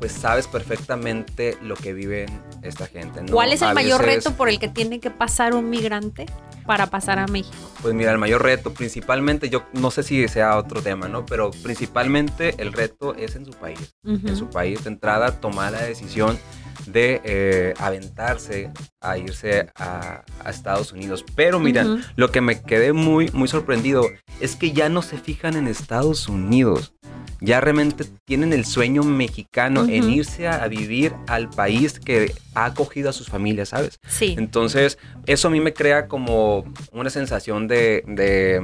pues 0.00 0.12
sabes 0.12 0.46
perfectamente 0.48 1.56
lo 1.62 1.76
que 1.76 1.92
viven 1.92 2.26
esta 2.62 2.86
gente. 2.86 3.22
¿no? 3.22 3.32
¿Cuál 3.32 3.52
es 3.52 3.60
el 3.62 3.68
A 3.68 3.74
mayor 3.74 4.00
veces- 4.04 4.24
reto 4.24 4.36
por 4.36 4.48
el 4.48 4.58
que 4.58 4.68
tiene 4.68 4.98
que 4.98 5.10
pasar 5.10 5.54
un 5.54 5.68
migrante 5.70 6.26
para 6.70 6.86
pasar 6.86 7.18
a 7.18 7.26
México? 7.26 7.56
Pues 7.82 7.94
mira, 7.94 8.12
el 8.12 8.18
mayor 8.18 8.44
reto, 8.44 8.72
principalmente, 8.72 9.50
yo 9.50 9.64
no 9.72 9.90
sé 9.90 10.04
si 10.04 10.28
sea 10.28 10.56
otro 10.56 10.80
tema, 10.80 11.08
¿no? 11.08 11.26
Pero 11.26 11.50
principalmente 11.64 12.54
el 12.58 12.72
reto 12.72 13.12
es 13.16 13.34
en 13.34 13.44
su 13.44 13.50
país. 13.50 13.96
En 14.04 14.36
su 14.36 14.48
país, 14.48 14.84
de 14.84 14.90
entrada, 14.90 15.40
tomar 15.40 15.72
la 15.72 15.82
decisión 15.82 16.38
de 16.86 17.20
eh, 17.24 17.74
aventarse 17.78 18.70
a 19.00 19.18
irse 19.18 19.68
a, 19.76 20.22
a 20.44 20.50
Estados 20.50 20.92
Unidos. 20.92 21.24
Pero 21.34 21.58
mira, 21.58 21.84
Ujú. 21.84 22.00
lo 22.16 22.30
que 22.30 22.40
me 22.40 22.60
quedé 22.62 22.92
muy, 22.92 23.30
muy 23.32 23.48
sorprendido 23.48 24.04
es 24.40 24.56
que 24.56 24.72
ya 24.72 24.88
no 24.88 25.02
se 25.02 25.18
fijan 25.18 25.56
en 25.56 25.66
Estados 25.66 26.28
Unidos. 26.28 26.94
Ya 27.42 27.58
realmente 27.60 28.04
tienen 28.26 28.52
el 28.52 28.66
sueño 28.66 29.02
mexicano 29.02 29.86
en 29.88 30.10
irse 30.10 30.46
a, 30.46 30.62
a 30.62 30.68
vivir 30.68 31.14
al 31.26 31.48
país 31.48 31.98
que 31.98 32.34
ha 32.54 32.66
acogido 32.66 33.08
a 33.08 33.14
sus 33.14 33.28
familias, 33.28 33.70
¿sabes? 33.70 33.98
Sí. 34.06 34.34
Entonces, 34.36 34.98
eso 35.24 35.48
a 35.48 35.50
mí 35.50 35.58
me 35.58 35.72
crea 35.72 36.06
como 36.06 36.70
una 36.92 37.08
sensación 37.08 37.66
de, 37.66 38.04
de, 38.06 38.60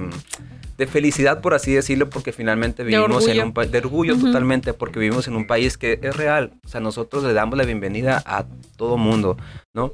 de 0.76 0.86
felicidad, 0.86 1.40
por 1.40 1.54
así 1.54 1.72
decirlo, 1.72 2.10
porque 2.10 2.32
finalmente 2.32 2.84
vivimos 2.84 3.26
en 3.28 3.42
un 3.42 3.52
país, 3.52 3.70
de 3.70 3.78
orgullo 3.78 4.16
totalmente, 4.16 4.74
porque 4.74 4.98
vivimos 4.98 5.26
en 5.28 5.36
un 5.36 5.46
país 5.46 5.78
que 5.78 5.98
es 6.02 6.16
real. 6.16 6.52
O 6.64 6.68
sea, 6.68 6.80
nosotros 6.80 7.24
le 7.24 7.32
damos 7.32 7.56
la 7.56 7.64
bienvenida 7.64 8.22
a 8.26 8.44
todo 8.76 8.96
mundo, 8.96 9.36
¿no? 9.74 9.92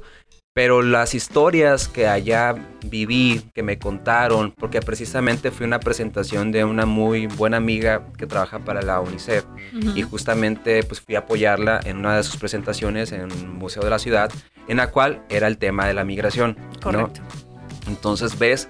Pero 0.55 0.83
las 0.83 1.15
historias 1.15 1.87
que 1.87 2.07
allá 2.07 2.53
viví, 2.85 3.41
que 3.55 3.63
me 3.63 3.79
contaron, 3.79 4.51
porque 4.51 4.81
precisamente 4.81 5.49
fui 5.49 5.63
a 5.63 5.67
una 5.67 5.79
presentación 5.79 6.51
de 6.51 6.63
una 6.63 6.85
muy 6.85 7.25
buena 7.25 7.57
amiga 7.57 8.05
que 8.17 8.27
trabaja 8.27 8.59
para 8.59 8.83
la 8.83 8.99
UNICEF 8.99 9.45
y 9.95 10.03
justamente 10.03 10.83
pues 10.83 11.01
fui 11.01 11.15
a 11.15 11.19
apoyarla 11.19 11.79
en 11.85 11.97
una 11.97 12.17
de 12.17 12.23
sus 12.23 12.37
presentaciones 12.37 13.11
en 13.13 13.31
un 13.31 13.57
museo 13.57 13.83
de 13.83 13.89
la 13.89 13.97
ciudad, 13.97 14.31
en 14.67 14.77
la 14.77 14.91
cual 14.91 15.23
era 15.29 15.47
el 15.47 15.57
tema 15.57 15.87
de 15.87 15.95
la 15.95 16.03
migración. 16.03 16.55
Correcto. 16.83 17.21
Entonces 17.87 18.37
ves 18.37 18.69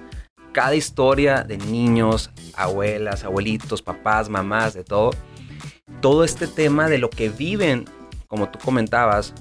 cada 0.53 0.75
historia 0.75 1.43
de 1.43 1.57
niños, 1.57 2.29
abuelas, 2.55 3.23
abuelitos, 3.23 3.81
papás, 3.81 4.29
mamás, 4.29 4.73
de 4.73 4.83
todo. 4.83 5.11
Todo 5.99 6.23
este 6.23 6.47
tema 6.47 6.87
de 6.87 6.99
lo 6.99 7.09
que 7.09 7.29
viven, 7.29 7.85
como 8.27 8.49
tú 8.49 8.59
comentabas, 8.59 9.33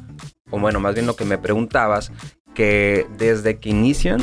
o 0.50 0.58
bueno, 0.58 0.80
más 0.80 0.94
bien 0.94 1.06
lo 1.06 1.14
que 1.14 1.24
me 1.24 1.38
preguntabas, 1.38 2.10
que 2.54 3.06
desde 3.16 3.58
que 3.58 3.70
inician 3.70 4.20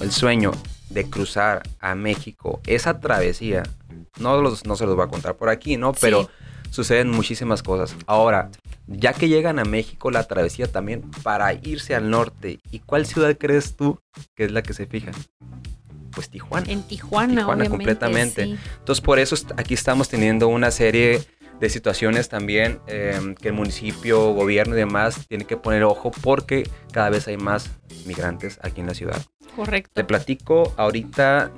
el 0.00 0.10
sueño 0.10 0.52
de 0.90 1.08
cruzar 1.08 1.62
a 1.80 1.94
México, 1.94 2.60
esa 2.66 3.00
travesía, 3.00 3.62
no, 4.18 4.40
los, 4.40 4.64
no 4.64 4.76
se 4.76 4.86
los 4.86 4.96
voy 4.96 5.04
a 5.04 5.08
contar 5.08 5.36
por 5.36 5.48
aquí, 5.48 5.76
¿no? 5.76 5.92
Pero 5.92 6.30
suceden 6.70 7.10
muchísimas 7.10 7.62
cosas. 7.62 7.96
Ahora, 8.06 8.50
ya 8.86 9.12
que 9.12 9.28
llegan 9.28 9.58
a 9.58 9.64
México, 9.64 10.10
la 10.10 10.24
travesía 10.24 10.70
también 10.70 11.02
para 11.22 11.52
irse 11.54 11.94
al 11.94 12.10
norte. 12.10 12.60
¿Y 12.70 12.80
cuál 12.80 13.06
ciudad 13.06 13.36
crees 13.38 13.76
tú 13.76 14.00
que 14.34 14.44
es 14.44 14.52
la 14.52 14.62
que 14.62 14.74
se 14.74 14.86
fija? 14.86 15.12
Pues 16.16 16.30
Tijuana. 16.30 16.72
En 16.72 16.82
Tijuana, 16.82 17.42
Tijuana 17.42 17.68
completamente. 17.68 18.56
Entonces, 18.78 19.04
por 19.04 19.18
eso 19.18 19.36
aquí 19.58 19.74
estamos 19.74 20.08
teniendo 20.08 20.48
una 20.48 20.70
serie 20.70 21.20
de 21.60 21.68
situaciones 21.68 22.30
también 22.30 22.80
em, 22.86 23.34
que 23.34 23.48
el 23.48 23.54
municipio, 23.54 24.32
gobierno 24.32 24.74
y 24.74 24.78
demás 24.78 25.26
tiene 25.28 25.44
que 25.44 25.58
poner 25.58 25.84
ojo 25.84 26.10
porque 26.22 26.68
cada 26.90 27.10
vez 27.10 27.28
hay 27.28 27.36
más 27.36 27.70
migrantes 28.06 28.58
aquí 28.62 28.80
en 28.80 28.86
la 28.86 28.94
ciudad. 28.94 29.22
Correcto. 29.54 29.90
Te 29.92 30.04
platico 30.04 30.72
ahorita 30.78 31.52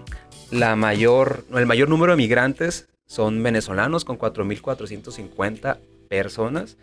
la 0.51 0.75
mayor, 0.75 1.45
el 1.55 1.67
mayor 1.67 1.89
número 1.89 2.13
de 2.13 2.17
migrantes 2.17 2.89
son 3.07 3.41
venezolanos 3.41 4.05
con 4.05 4.19
4.450 4.19 5.79
personas 6.09 6.77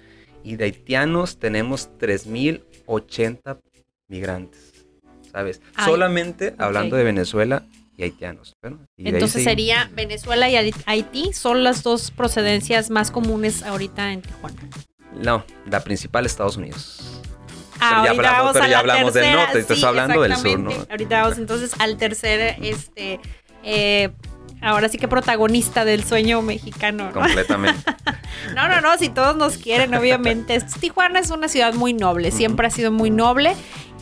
y 0.45 0.55
de 0.55 0.63
haitianos 0.63 1.39
tenemos 1.39 1.89
3.080 1.99 3.59
migrantes, 4.07 4.71
¿sabes? 5.35 5.61
Solamente 5.83 6.55
hablando 6.57 6.95
de 6.95 7.03
Venezuela 7.03 7.63
y 7.97 8.03
haitianos. 8.03 8.55
Entonces 8.97 9.43
sería 9.43 9.89
Venezuela 9.93 10.49
y 10.49 10.73
Haití 10.85 11.33
son 11.33 11.65
las 11.65 11.83
dos 11.83 12.11
procedencias 12.11 12.89
más 12.89 13.11
comunes 13.11 13.61
ahorita 13.63 14.13
en 14.13 14.21
Tijuana. 14.21 14.69
No, 15.13 15.45
la 15.69 15.81
principal 15.83 16.25
Estados 16.25 16.55
Unidos. 16.55 17.21
Ah, 17.81 18.03
pero 18.03 18.05
ya 18.05 18.11
hablamos, 18.11 18.53
pero 18.53 18.67
ya 18.67 18.79
hablamos 18.79 19.13
del 19.13 19.33
norte, 19.33 19.59
estás 19.59 19.83
hablando 19.83 20.21
del 20.21 20.37
sur, 20.37 20.57
¿no? 20.57 20.71
Ahorita 20.89 21.23
vamos 21.23 21.37
entonces 21.37 21.73
al 21.79 21.97
tercer, 21.97 22.55
este, 22.61 23.19
eh, 23.63 24.11
ahora 24.61 24.89
sí 24.89 24.97
que 24.97 25.07
protagonista 25.07 25.85
del 25.85 26.03
sueño 26.03 26.41
mexicano. 26.41 27.05
¿no? 27.05 27.13
Completamente. 27.13 27.81
no, 28.55 28.67
no, 28.67 28.81
no, 28.81 28.97
si 28.97 29.09
todos 29.09 29.35
nos 29.35 29.57
quieren, 29.57 29.93
obviamente. 29.93 30.59
Tijuana 30.79 31.19
es 31.19 31.31
una 31.31 31.47
ciudad 31.47 31.73
muy 31.73 31.93
noble, 31.93 32.31
siempre 32.31 32.67
ha 32.67 32.71
sido 32.71 32.91
muy 32.91 33.09
noble 33.09 33.55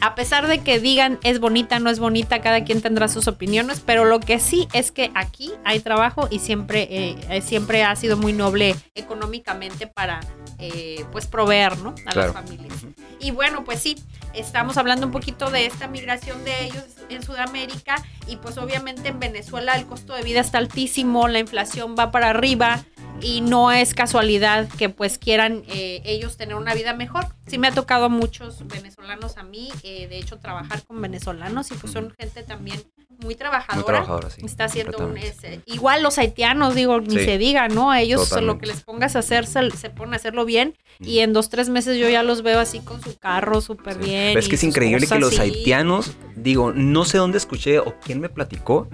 a 0.03 0.15
pesar 0.15 0.48
de 0.48 0.60
que 0.60 0.81
digan 0.81 1.17
es 1.24 1.39
bonita, 1.39 1.79
no 1.79 1.89
es 1.89 1.98
bonita, 1.98 2.41
cada 2.41 2.65
quien 2.65 2.81
tendrá 2.81 3.07
sus 3.07 3.29
opiniones, 3.29 3.79
pero 3.79 4.03
lo 4.03 4.19
que 4.19 4.38
sí 4.38 4.67
es 4.74 4.91
que 4.91 5.12
aquí 5.15 5.53
hay 5.63 5.79
trabajo 5.79 6.27
y 6.29 6.39
siempre, 6.39 6.89
eh, 6.91 7.41
siempre 7.41 7.86
ha 7.86 7.95
sido 7.95 8.17
muy 8.17 8.33
noble 8.33 8.75
económicamente 8.95 9.88
para 9.88 10.19
eh, 10.60 11.05
pues 11.13 11.25
proveer 11.25 11.77
¿no? 11.77 11.95
a 12.05 12.15
las 12.15 12.33
familias. 12.33 12.74
Y 13.22 13.31
bueno, 13.31 13.63
pues 13.63 13.79
sí, 13.79 13.95
estamos 14.33 14.77
hablando 14.77 15.05
un 15.05 15.11
poquito 15.11 15.49
de 15.49 15.65
esta 15.65 15.87
migración 15.87 16.43
de 16.43 16.65
ellos 16.65 16.83
en 17.09 17.23
Sudamérica 17.23 17.95
y 18.27 18.37
pues 18.37 18.57
obviamente 18.57 19.09
en 19.09 19.19
Venezuela 19.19 19.75
el 19.75 19.85
costo 19.85 20.13
de 20.15 20.23
vida 20.23 20.39
está 20.39 20.57
altísimo, 20.57 21.27
la 21.27 21.39
inflación 21.39 21.95
va 21.97 22.11
para 22.11 22.29
arriba 22.29 22.83
y 23.21 23.41
no 23.41 23.71
es 23.71 23.93
casualidad 23.93 24.67
que 24.67 24.89
pues 24.89 25.17
quieran 25.17 25.63
eh, 25.67 26.01
ellos 26.05 26.37
tener 26.37 26.55
una 26.55 26.73
vida 26.73 26.93
mejor. 26.93 27.27
Sí 27.47 27.57
me 27.57 27.67
ha 27.67 27.71
tocado 27.71 28.09
muchos 28.09 28.67
venezolanos 28.67 29.37
a 29.37 29.43
mí, 29.43 29.69
eh, 29.83 30.07
de 30.07 30.17
hecho, 30.17 30.39
trabajar 30.39 30.83
con 30.83 31.01
venezolanos 31.01 31.71
y 31.71 31.75
pues 31.75 31.93
son 31.93 32.13
gente 32.19 32.43
también 32.43 32.83
muy 33.23 33.35
trabajadora. 33.35 34.05
Está 34.37 34.65
haciendo 34.65 34.97
un... 34.97 35.17
igual 35.65 36.03
los 36.03 36.17
haitianos, 36.17 36.75
digo, 36.75 37.01
ni 37.01 37.15
se 37.15 37.37
diga, 37.37 37.67
¿no? 37.67 37.93
Ellos 37.93 38.31
lo 38.41 38.57
que 38.57 38.67
les 38.67 38.81
pongas 38.81 39.15
a 39.15 39.19
hacer, 39.19 39.45
se, 39.45 39.71
se 39.71 39.89
ponen 39.89 40.13
a 40.13 40.17
hacerlo 40.17 40.45
bien 40.45 40.75
y 40.99 41.19
en 41.19 41.33
dos, 41.33 41.49
tres 41.49 41.69
meses 41.69 41.97
yo 41.97 42.09
ya 42.09 42.23
los 42.23 42.41
veo 42.43 42.59
así 42.59 42.79
con 42.79 43.01
su 43.01 43.17
carro 43.17 43.61
súper 43.61 43.97
bien. 43.97 44.37
es 44.37 44.47
que 44.47 44.55
es 44.55 44.63
increíble 44.63 45.07
que 45.07 45.19
los 45.19 45.39
haitianos, 45.39 46.13
digo, 46.35 46.71
no 46.73 47.05
sé 47.05 47.17
dónde 47.17 47.37
escuché 47.37 47.79
o 47.79 47.99
quién 47.99 48.19
me 48.19 48.29
platicó, 48.29 48.87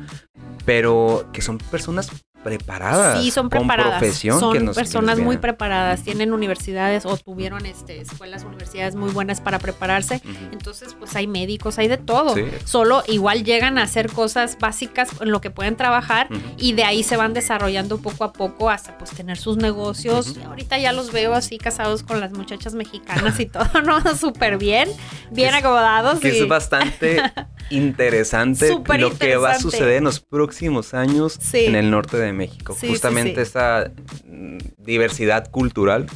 pero 0.65 1.29
que 1.33 1.41
son 1.41 1.57
personas 1.57 2.09
preparadas. 2.43 3.21
Sí, 3.21 3.31
son 3.31 3.49
preparadas. 3.49 3.99
profesión 3.99 4.39
son 4.39 4.73
personas 4.73 5.19
muy 5.19 5.37
preparadas, 5.37 6.03
tienen 6.03 6.33
universidades 6.33 7.05
o 7.05 7.17
tuvieron 7.17 7.65
este, 7.65 8.01
escuelas, 8.01 8.43
universidades 8.43 8.95
muy 8.95 9.11
buenas 9.11 9.41
para 9.41 9.59
prepararse. 9.59 10.21
Entonces, 10.51 10.95
pues 10.97 11.15
hay 11.15 11.27
médicos, 11.27 11.77
hay 11.77 11.87
de 11.87 11.97
todo. 11.97 12.35
Solo 12.65 13.03
igual 13.07 13.43
llegan 13.43 13.77
a 13.77 13.83
hacer 13.83 14.11
cosas 14.11 14.57
básicas 14.59 15.09
en 15.21 15.31
lo 15.31 15.41
que 15.41 15.51
pueden 15.51 15.75
trabajar 15.75 16.29
y 16.57 16.73
de 16.73 16.83
ahí 16.83 17.03
se 17.03 17.17
van 17.17 17.33
desarrollando 17.33 17.97
poco 17.99 18.23
a 18.23 18.33
poco 18.33 18.69
hasta 18.69 18.97
pues 18.97 19.11
tener 19.11 19.37
sus 19.37 19.57
negocios. 19.57 20.37
ahorita 20.45 20.77
ya 20.77 20.93
los 20.93 21.11
veo 21.11 21.33
así 21.33 21.57
casados 21.57 22.03
con 22.03 22.19
las 22.19 22.31
muchachas 22.31 22.73
mexicanas 22.73 23.39
y 23.39 23.45
todo, 23.47 23.81
¿no? 23.81 23.99
Súper 24.15 24.57
bien, 24.57 24.89
bien 25.31 25.53
acomodados. 25.53 26.19
Que 26.19 26.39
es 26.39 26.47
bastante 26.47 27.21
interesante 27.69 28.69
lo 28.97 29.17
que 29.17 29.35
va 29.35 29.51
a 29.51 29.59
suceder 29.59 29.97
en 29.97 30.05
los 30.05 30.19
próximos 30.19 30.93
años 30.93 31.39
en 31.53 31.75
el 31.75 31.91
norte 31.91 32.17
de 32.17 32.28
México. 32.33 32.75
Justamente 32.79 33.41
esa 33.41 33.91
mm, 34.25 34.57
diversidad 34.77 35.49
cultural 35.49 36.07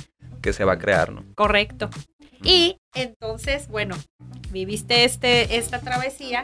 que 0.41 0.53
se 0.53 0.65
va 0.65 0.74
a 0.74 0.79
crear, 0.79 1.12
¿no? 1.12 1.24
Correcto. 1.36 1.89
Y 2.43 2.77
entonces, 2.93 3.67
bueno, 3.70 3.96
viviste 4.51 5.05
este, 5.05 5.58
esta 5.58 5.79
travesía, 5.79 6.43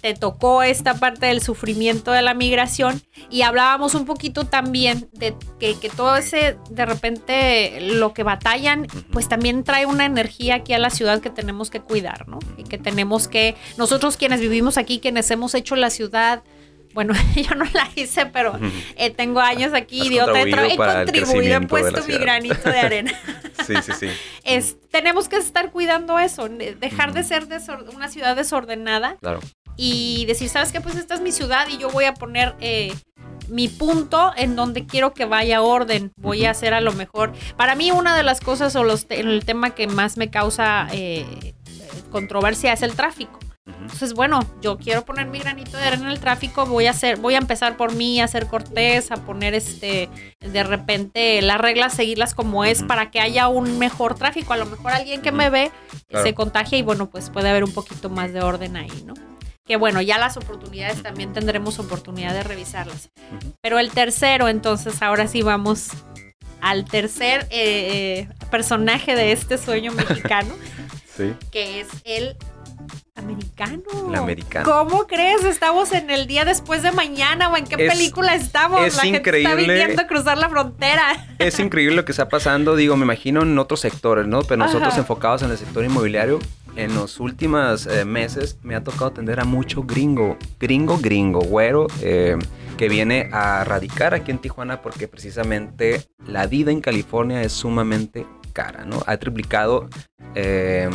te 0.00 0.14
tocó 0.14 0.62
esta 0.62 0.94
parte 0.94 1.26
del 1.26 1.42
sufrimiento 1.42 2.12
de 2.12 2.22
la 2.22 2.34
migración 2.34 3.02
y 3.28 3.42
hablábamos 3.42 3.94
un 3.94 4.04
poquito 4.04 4.44
también 4.44 5.08
de 5.12 5.34
que, 5.58 5.78
que, 5.78 5.88
todo 5.88 6.16
ese, 6.16 6.58
de 6.70 6.86
repente, 6.86 7.80
lo 7.80 8.14
que 8.14 8.22
batallan, 8.22 8.86
pues 9.10 9.28
también 9.28 9.64
trae 9.64 9.86
una 9.86 10.04
energía 10.04 10.56
aquí 10.56 10.74
a 10.74 10.78
la 10.78 10.90
ciudad 10.90 11.20
que 11.20 11.30
tenemos 11.30 11.70
que 11.70 11.80
cuidar, 11.80 12.28
¿no? 12.28 12.38
Y 12.56 12.64
que 12.64 12.78
tenemos 12.78 13.26
que, 13.26 13.56
nosotros 13.76 14.16
quienes 14.16 14.40
vivimos 14.40 14.78
aquí, 14.78 15.00
quienes 15.00 15.30
hemos 15.30 15.54
hecho 15.54 15.74
la 15.74 15.90
ciudad 15.90 16.42
bueno, 16.92 17.14
yo 17.34 17.54
no 17.54 17.64
la 17.72 17.88
hice, 17.94 18.26
pero 18.26 18.58
eh, 18.96 19.10
tengo 19.10 19.40
años 19.40 19.72
aquí, 19.72 20.08
dio 20.08 20.34
he 20.34 20.76
contribuido, 20.76 21.56
he 21.56 21.66
puesto 21.66 22.04
mi 22.06 22.14
granito 22.18 22.68
de 22.68 22.78
arena. 22.78 23.12
sí, 23.66 23.74
sí, 23.82 23.92
sí. 23.98 24.08
Es, 24.44 24.76
tenemos 24.90 25.28
que 25.28 25.36
estar 25.36 25.70
cuidando 25.70 26.18
eso, 26.18 26.48
dejar 26.48 27.12
de 27.12 27.22
ser 27.22 27.46
una 27.94 28.08
ciudad 28.08 28.34
desordenada 28.34 29.16
claro. 29.20 29.40
y 29.76 30.24
decir, 30.26 30.48
¿sabes 30.48 30.72
qué? 30.72 30.80
Pues 30.80 30.96
esta 30.96 31.14
es 31.14 31.20
mi 31.20 31.30
ciudad 31.30 31.68
y 31.68 31.78
yo 31.78 31.90
voy 31.90 32.04
a 32.04 32.14
poner 32.14 32.56
eh, 32.60 32.92
mi 33.48 33.68
punto 33.68 34.32
en 34.36 34.56
donde 34.56 34.86
quiero 34.86 35.12
que 35.12 35.26
vaya 35.26 35.62
orden. 35.62 36.12
Voy 36.16 36.46
a 36.46 36.50
hacer 36.50 36.74
a 36.74 36.80
lo 36.80 36.92
mejor. 36.92 37.32
Para 37.56 37.74
mí, 37.74 37.90
una 37.90 38.16
de 38.16 38.22
las 38.22 38.40
cosas 38.40 38.74
o 38.76 38.82
los 38.82 39.06
el 39.10 39.44
tema 39.44 39.70
que 39.70 39.86
más 39.86 40.16
me 40.16 40.30
causa 40.30 40.88
eh, 40.92 41.54
controversia 42.10 42.72
es 42.72 42.82
el 42.82 42.94
tráfico. 42.94 43.38
Entonces, 43.80 44.14
bueno, 44.14 44.40
yo 44.60 44.78
quiero 44.78 45.04
poner 45.04 45.26
mi 45.26 45.38
granito 45.38 45.76
de 45.76 45.84
arena 45.84 46.04
en 46.04 46.10
el 46.10 46.20
tráfico, 46.20 46.66
voy 46.66 46.86
a 46.86 46.90
hacer, 46.90 47.18
voy 47.18 47.34
a 47.34 47.38
empezar 47.38 47.76
por 47.76 47.94
mí, 47.94 48.20
a 48.20 48.24
hacer 48.24 48.46
cortés, 48.46 49.10
a 49.10 49.16
poner 49.16 49.54
este, 49.54 50.08
de 50.40 50.62
repente 50.62 51.40
las 51.42 51.60
reglas, 51.60 51.94
seguirlas 51.94 52.34
como 52.34 52.64
es 52.64 52.82
para 52.82 53.10
que 53.10 53.20
haya 53.20 53.48
un 53.48 53.78
mejor 53.78 54.14
tráfico. 54.14 54.52
A 54.52 54.56
lo 54.56 54.66
mejor 54.66 54.92
alguien 54.92 55.22
que 55.22 55.32
me 55.32 55.50
ve 55.50 55.70
se 56.22 56.34
contagia 56.34 56.78
y 56.78 56.82
bueno, 56.82 57.10
pues 57.10 57.30
puede 57.30 57.48
haber 57.48 57.64
un 57.64 57.72
poquito 57.72 58.10
más 58.10 58.32
de 58.32 58.42
orden 58.42 58.76
ahí, 58.76 59.04
¿no? 59.06 59.14
Que 59.64 59.76
bueno, 59.76 60.00
ya 60.00 60.18
las 60.18 60.36
oportunidades 60.36 61.02
también 61.02 61.32
tendremos 61.32 61.78
oportunidad 61.78 62.34
de 62.34 62.42
revisarlas. 62.42 63.10
Pero 63.60 63.78
el 63.78 63.90
tercero, 63.90 64.48
entonces, 64.48 65.00
ahora 65.00 65.28
sí 65.28 65.42
vamos 65.42 65.90
al 66.60 66.84
tercer 66.84 67.46
eh, 67.50 68.28
eh, 68.28 68.28
personaje 68.50 69.14
de 69.14 69.32
este 69.32 69.58
sueño 69.58 69.92
mexicano, 69.92 70.54
sí. 71.16 71.34
que 71.50 71.80
es 71.80 71.88
el 72.04 72.36
Americano. 73.20 73.82
El 74.08 74.14
americano. 74.14 74.64
¿Cómo 74.64 75.06
crees? 75.06 75.44
Estamos 75.44 75.92
en 75.92 76.10
el 76.10 76.26
día 76.26 76.44
después 76.44 76.82
de 76.82 76.90
mañana 76.92 77.48
o 77.48 77.56
en 77.56 77.64
qué 77.64 77.76
película 77.76 78.34
estamos. 78.34 78.80
Es 78.82 78.96
la 78.96 79.06
increíble. 79.06 79.48
Gente 79.48 79.62
está 79.62 79.72
viniendo 79.72 80.02
a 80.02 80.06
cruzar 80.06 80.38
la 80.38 80.48
frontera. 80.48 81.26
Es 81.38 81.58
increíble 81.58 81.96
lo 81.96 82.04
que 82.04 82.12
está 82.12 82.28
pasando. 82.28 82.76
Digo, 82.76 82.96
me 82.96 83.04
imagino 83.04 83.42
en 83.42 83.58
otros 83.58 83.80
sectores, 83.80 84.26
¿no? 84.26 84.42
Pero 84.42 84.56
nosotros 84.56 84.96
enfocados 84.96 85.42
en 85.42 85.50
el 85.50 85.58
sector 85.58 85.84
inmobiliario, 85.84 86.38
en 86.76 86.94
los 86.94 87.20
últimos 87.20 87.86
eh, 87.86 88.04
meses 88.04 88.58
me 88.62 88.74
ha 88.74 88.82
tocado 88.82 89.06
atender 89.06 89.40
a 89.40 89.44
mucho 89.44 89.82
gringo, 89.82 90.36
gringo, 90.58 90.98
gringo, 90.98 91.40
güero, 91.40 91.86
eh, 92.00 92.36
que 92.76 92.88
viene 92.88 93.28
a 93.32 93.64
radicar 93.64 94.14
aquí 94.14 94.30
en 94.30 94.38
Tijuana 94.38 94.80
porque 94.80 95.08
precisamente 95.08 96.02
la 96.26 96.46
vida 96.46 96.70
en 96.70 96.80
California 96.80 97.42
es 97.42 97.52
sumamente 97.52 98.26
cara, 98.50 98.84
¿no? 98.84 99.02
Ha 99.06 99.16
triplicado 99.16 99.88
eh, 100.34 100.88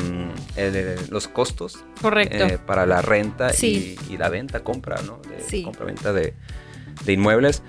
el- 0.56 0.96
los 1.10 1.28
costos 1.28 1.84
Correcto. 2.02 2.46
eh, 2.46 2.58
para 2.66 2.86
la 2.86 3.02
renta 3.02 3.50
Sí. 3.52 3.98
y, 4.10 4.14
y 4.14 4.18
la 4.18 4.30
venta, 4.30 4.62
compra, 4.62 5.02
¿no? 5.06 5.18
De, 5.30 5.42
Sí. 5.42 5.64
Compra-venta 5.64 6.14
de, 6.14 6.34
de 7.04 7.14
inmuebles. 7.14 7.62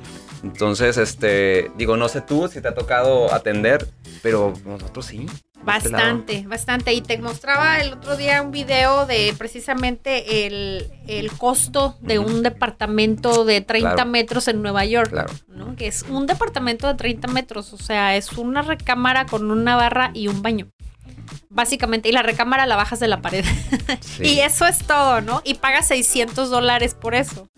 Entonces, 0.44 0.96
este, 0.96 1.70
digo, 1.76 1.96
no 1.96 2.08
sé 2.08 2.20
tú 2.20 2.46
si 2.48 2.60
te 2.60 2.68
ha 2.68 2.74
tocado 2.74 3.32
atender, 3.34 3.88
pero 4.22 4.52
nosotros 4.64 5.06
sí. 5.06 5.26
Bastante, 5.66 6.44
bastante. 6.46 6.92
Y 6.94 7.00
te 7.02 7.18
mostraba 7.18 7.80
el 7.80 7.92
otro 7.94 8.16
día 8.16 8.40
un 8.42 8.50
video 8.52 9.04
de 9.06 9.34
precisamente 9.36 10.46
el, 10.46 10.88
el 11.08 11.32
costo 11.32 11.96
de 12.00 12.18
un 12.18 12.42
departamento 12.42 13.44
de 13.44 13.60
30 13.60 13.94
Claro. 13.94 14.10
metros 14.10 14.48
en 14.48 14.62
Nueva 14.62 14.84
York. 14.84 15.10
Claro. 15.10 15.32
¿no? 15.48 15.74
Que 15.76 15.88
es 15.88 16.04
un 16.08 16.26
departamento 16.26 16.86
de 16.86 16.94
30 16.94 17.28
metros, 17.28 17.72
o 17.72 17.78
sea, 17.78 18.16
es 18.16 18.32
una 18.32 18.62
recámara 18.62 19.26
con 19.26 19.50
una 19.50 19.76
barra 19.76 20.10
y 20.14 20.28
un 20.28 20.40
baño. 20.42 20.68
Básicamente, 21.48 22.08
y 22.08 22.12
la 22.12 22.22
recámara 22.22 22.66
la 22.66 22.76
bajas 22.76 23.00
de 23.00 23.08
la 23.08 23.20
pared. 23.22 23.44
Sí. 24.00 24.22
Y 24.24 24.40
eso 24.40 24.66
es 24.66 24.78
todo, 24.78 25.20
¿no? 25.20 25.42
Y 25.44 25.54
pagas 25.54 25.88
600 25.88 26.50
dólares 26.50 26.94
por 26.94 27.14
eso. 27.14 27.48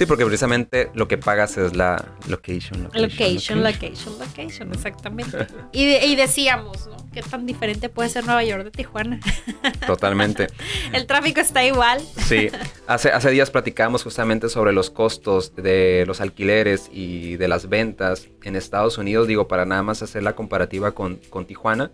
Sí, 0.00 0.06
porque 0.06 0.24
precisamente 0.24 0.90
lo 0.94 1.06
que 1.08 1.18
pagas 1.18 1.58
es 1.58 1.76
la 1.76 2.02
location, 2.26 2.84
location, 2.94 3.62
Location, 3.62 3.62
location, 3.62 4.18
location, 4.18 4.72
exactamente. 4.72 5.46
Y, 5.72 5.84
de- 5.84 6.06
y 6.06 6.16
decíamos, 6.16 6.86
¿no? 6.86 6.96
¿Qué 7.12 7.20
tan 7.20 7.44
diferente 7.44 7.90
puede 7.90 8.08
ser 8.08 8.24
Nueva 8.24 8.42
York 8.42 8.64
de 8.64 8.70
Tijuana? 8.70 9.20
Totalmente. 9.86 10.46
El 10.94 11.04
tráfico 11.06 11.40
está 11.42 11.66
igual. 11.66 12.00
Sí, 12.16 12.48
hace, 12.86 13.10
hace 13.10 13.30
días 13.30 13.50
platicamos 13.50 14.02
justamente 14.02 14.48
sobre 14.48 14.72
los 14.72 14.88
costos 14.88 15.54
de 15.54 16.04
los 16.06 16.22
alquileres 16.22 16.88
y 16.90 17.36
de 17.36 17.48
las 17.48 17.68
ventas 17.68 18.26
en 18.42 18.56
Estados 18.56 18.96
Unidos, 18.96 19.28
digo, 19.28 19.48
para 19.48 19.66
nada 19.66 19.82
más 19.82 20.02
hacer 20.02 20.22
la 20.22 20.34
comparativa 20.34 20.92
con, 20.92 21.16
con 21.28 21.44
Tijuana. 21.44 21.92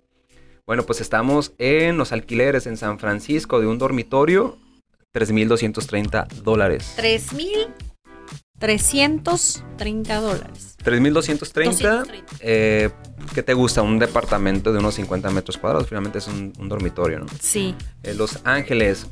Bueno, 0.65 0.85
pues 0.85 1.01
estamos 1.01 1.55
en 1.59 1.99
los 1.99 2.13
alquileres 2.13 2.69
en 2.69 2.77
San 2.77 3.01
Francisco 3.01 3.59
de 3.59 3.67
un 3.67 3.79
dormitorio, 3.79 4.59
3.230 5.13 6.29
dólares. 6.45 6.95
3.330 8.61 10.21
dólares. 10.21 10.77
3.230, 10.85 11.13
230. 11.13 12.05
eh, 12.41 12.91
¿qué 13.35 13.43
te 13.43 13.55
gusta? 13.55 13.83
Un 13.83 13.99
departamento 13.99 14.73
de 14.73 14.79
unos 14.79 14.95
50 14.95 15.31
metros 15.31 15.59
cuadrados, 15.59 15.89
finalmente 15.89 16.19
es 16.19 16.29
un, 16.29 16.53
un 16.59 16.69
dormitorio, 16.69 17.21
¿no? 17.21 17.27
Sí. 17.41 17.75
En 18.03 18.19
Los 18.19 18.41
Ángeles 18.45 19.07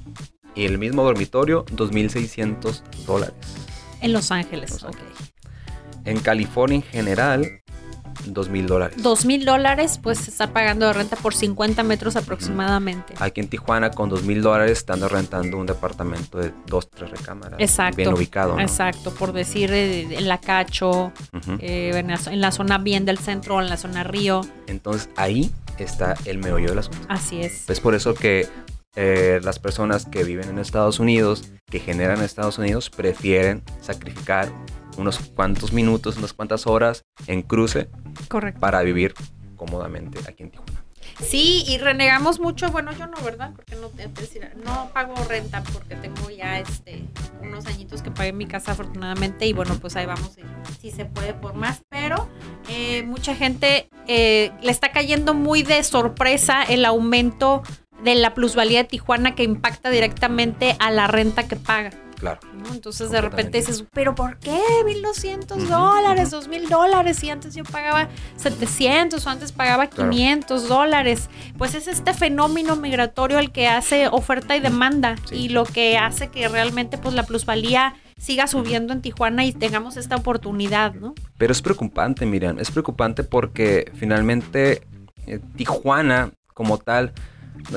y 0.54 0.64
el 0.64 0.78
mismo 0.78 1.02
dormitorio, 1.02 1.64
2.600 1.66 2.82
dólares. 3.06 3.34
En 4.00 4.12
Los 4.12 4.30
Ángeles. 4.30 4.70
Los 4.70 4.84
ok. 4.84 4.90
Ángeles. 4.94 5.34
En 6.04 6.20
California 6.20 6.76
en 6.76 6.82
general, 6.82 7.62
2.000 8.26 8.66
dólares. 8.66 9.02
Dos 9.02 9.25
mil 9.25 9.45
dólares, 9.45 9.99
pues 10.02 10.19
se 10.19 10.31
está 10.31 10.52
pagando 10.52 10.87
de 10.87 10.93
renta 10.93 11.16
por 11.16 11.35
50 11.35 11.83
metros 11.83 12.16
aproximadamente. 12.16 13.14
Aquí 13.19 13.40
en 13.40 13.49
Tijuana, 13.49 13.90
con 13.90 14.11
2.000 14.11 14.40
dólares, 14.40 14.78
estando 14.78 15.09
rentando 15.09 15.59
un 15.59 15.66
departamento 15.66 16.38
de 16.38 16.52
dos, 16.66 16.88
tres 16.90 17.11
recámaras. 17.11 17.61
Exacto. 17.61 17.97
Bien 17.97 18.12
ubicado, 18.12 18.57
¿no? 18.57 18.61
Exacto, 18.61 19.14
por 19.14 19.33
decir 19.33 19.73
eh, 19.73 20.02
en 20.19 20.28
la 20.28 20.38
Cacho, 20.38 21.12
eh, 21.59 21.93
en, 21.95 22.09
la, 22.09 22.21
en 22.26 22.40
la 22.40 22.52
zona 22.52 22.78
bien 22.78 23.04
del 23.04 23.19
centro, 23.19 23.61
en 23.61 23.69
la 23.69 23.76
zona 23.76 24.04
Río. 24.04 24.43
Entonces, 24.66 25.09
ahí 25.16 25.50
está 25.78 26.14
el 26.25 26.38
meollo 26.38 26.71
del 26.71 26.78
asunto. 26.78 27.07
Así 27.09 27.40
es. 27.40 27.69
Es 27.69 27.81
por 27.81 27.95
eso 27.95 28.14
que 28.14 28.49
eh, 28.97 29.40
las 29.43 29.59
personas 29.59 30.07
que 30.07 30.23
viven 30.23 30.49
en 30.49 30.59
Estados 30.59 31.00
Unidos, 31.00 31.50
que 31.69 31.81
generan 31.81 32.19
en 32.19 32.25
Estados 32.25 32.59
Unidos, 32.59 32.90
prefieren 32.90 33.62
sacrificar 33.81 34.49
unos 34.96 35.18
cuantos 35.18 35.72
minutos, 35.72 36.16
unas 36.16 36.32
cuantas 36.32 36.66
horas 36.66 37.04
en 37.26 37.42
cruce 37.42 37.88
Correcto. 38.28 38.60
para 38.60 38.82
vivir 38.82 39.14
cómodamente 39.56 40.18
aquí 40.28 40.42
en 40.44 40.50
Tijuana. 40.50 40.84
Sí, 41.20 41.64
y 41.68 41.78
renegamos 41.78 42.40
mucho, 42.40 42.70
bueno, 42.70 42.90
yo 42.92 43.06
no, 43.06 43.16
¿verdad? 43.22 43.52
Porque 43.54 43.76
no, 43.76 43.86
te- 43.88 44.08
te 44.08 44.22
decía, 44.22 44.52
no 44.64 44.90
pago 44.92 45.14
renta 45.28 45.62
porque 45.72 45.94
tengo 45.96 46.28
ya 46.30 46.58
este 46.58 47.04
unos 47.40 47.66
añitos 47.66 48.02
que 48.02 48.10
pagué 48.10 48.30
en 48.30 48.38
mi 48.38 48.46
casa 48.46 48.72
afortunadamente 48.72 49.46
y 49.46 49.52
bueno, 49.52 49.76
pues 49.80 49.94
ahí 49.96 50.06
vamos, 50.06 50.32
si 50.80 50.90
se 50.90 51.04
puede 51.04 51.34
por 51.34 51.54
más, 51.54 51.82
pero 51.88 52.28
eh, 52.69 53.02
mucha 53.04 53.34
gente 53.36 53.88
eh, 54.08 54.50
le 54.60 54.71
está 54.73 54.90
cayendo 54.92 55.34
muy 55.34 55.62
de 55.62 55.84
sorpresa 55.84 56.62
el 56.64 56.84
aumento 56.84 57.62
de 58.02 58.16
la 58.16 58.34
plusvalía 58.34 58.78
de 58.82 58.88
Tijuana 58.88 59.34
que 59.36 59.45
impacta 59.45 59.90
directamente 59.90 60.75
a 60.80 60.90
la 60.90 61.06
renta 61.06 61.47
que 61.47 61.56
paga. 61.56 61.90
Claro. 62.14 62.40
¿no? 62.54 62.72
Entonces 62.72 63.10
de 63.10 63.20
repente 63.20 63.58
dices, 63.58 63.84
pero 63.92 64.14
¿por 64.14 64.38
qué 64.38 64.58
1200 64.84 65.58
Ujú, 65.58 65.66
dólares, 65.66 66.28
ujú. 66.28 66.36
2000 66.36 66.68
dólares? 66.68 67.22
Y 67.24 67.30
antes 67.30 67.54
yo 67.54 67.64
pagaba 67.64 68.08
700 68.36 69.26
o 69.26 69.30
antes 69.30 69.52
pagaba 69.52 69.86
Claro. 69.88 70.10
500 70.10 70.68
dólares. 70.68 71.28
Pues 71.58 71.74
es 71.74 71.88
este 71.88 72.14
fenómeno 72.14 72.76
migratorio 72.76 73.38
el 73.38 73.50
que 73.52 73.68
hace 73.68 74.08
oferta 74.08 74.56
y 74.56 74.60
demanda 74.60 75.16
Sí. 75.28 75.34
y 75.36 75.48
lo 75.48 75.64
que 75.64 75.98
hace 75.98 76.28
que 76.28 76.48
realmente 76.48 76.98
pues 76.98 77.14
la 77.14 77.24
plusvalía 77.24 77.94
siga 78.16 78.46
subiendo 78.46 78.92
en 78.92 79.02
Tijuana 79.02 79.44
y 79.44 79.52
tengamos 79.52 79.96
esta 79.96 80.16
oportunidad, 80.16 80.94
¿no? 80.94 81.14
Pero 81.36 81.52
es 81.52 81.60
preocupante, 81.60 82.24
Miriam, 82.26 82.58
es 82.58 82.70
preocupante 82.70 83.24
porque 83.24 83.90
finalmente 83.96 84.86
eh, 85.26 85.40
Tijuana 85.56 86.30
como 86.54 86.78
tal, 86.78 87.12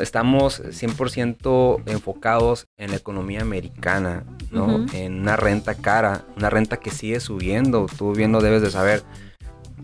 estamos 0.02 0.62
100% 0.62 1.82
enfocados 1.86 2.68
en 2.78 2.92
la 2.92 2.98
economía 2.98 3.42
americana, 3.42 4.24
¿no? 4.52 4.86
En 4.94 5.22
una 5.22 5.36
renta 5.36 5.76
cara, 5.76 6.26
una 6.36 6.50
renta 6.50 6.78
que 6.78 6.90
sigue 6.92 7.20
subiendo, 7.20 7.88
tú 7.98 8.14
bien 8.14 8.32
lo 8.32 8.42
debes 8.42 8.62
de 8.62 8.72
saber. 8.72 9.04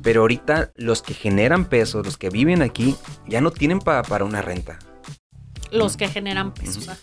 Pero 0.02 0.22
ahorita 0.22 0.72
los 0.76 1.02
que 1.02 1.14
generan 1.14 1.66
pesos, 1.66 2.06
los 2.06 2.18
que 2.18 2.30
viven 2.30 2.62
aquí, 2.62 2.96
ya 3.28 3.40
no 3.42 3.52
tienen 3.52 3.80
pa- 3.80 4.04
para 4.04 4.26
una 4.26 4.42
renta. 4.42 4.80
Los 5.72 5.96
que 5.98 6.08
generan 6.08 6.54
pesos. 6.54 6.90
Ajá. 6.90 7.00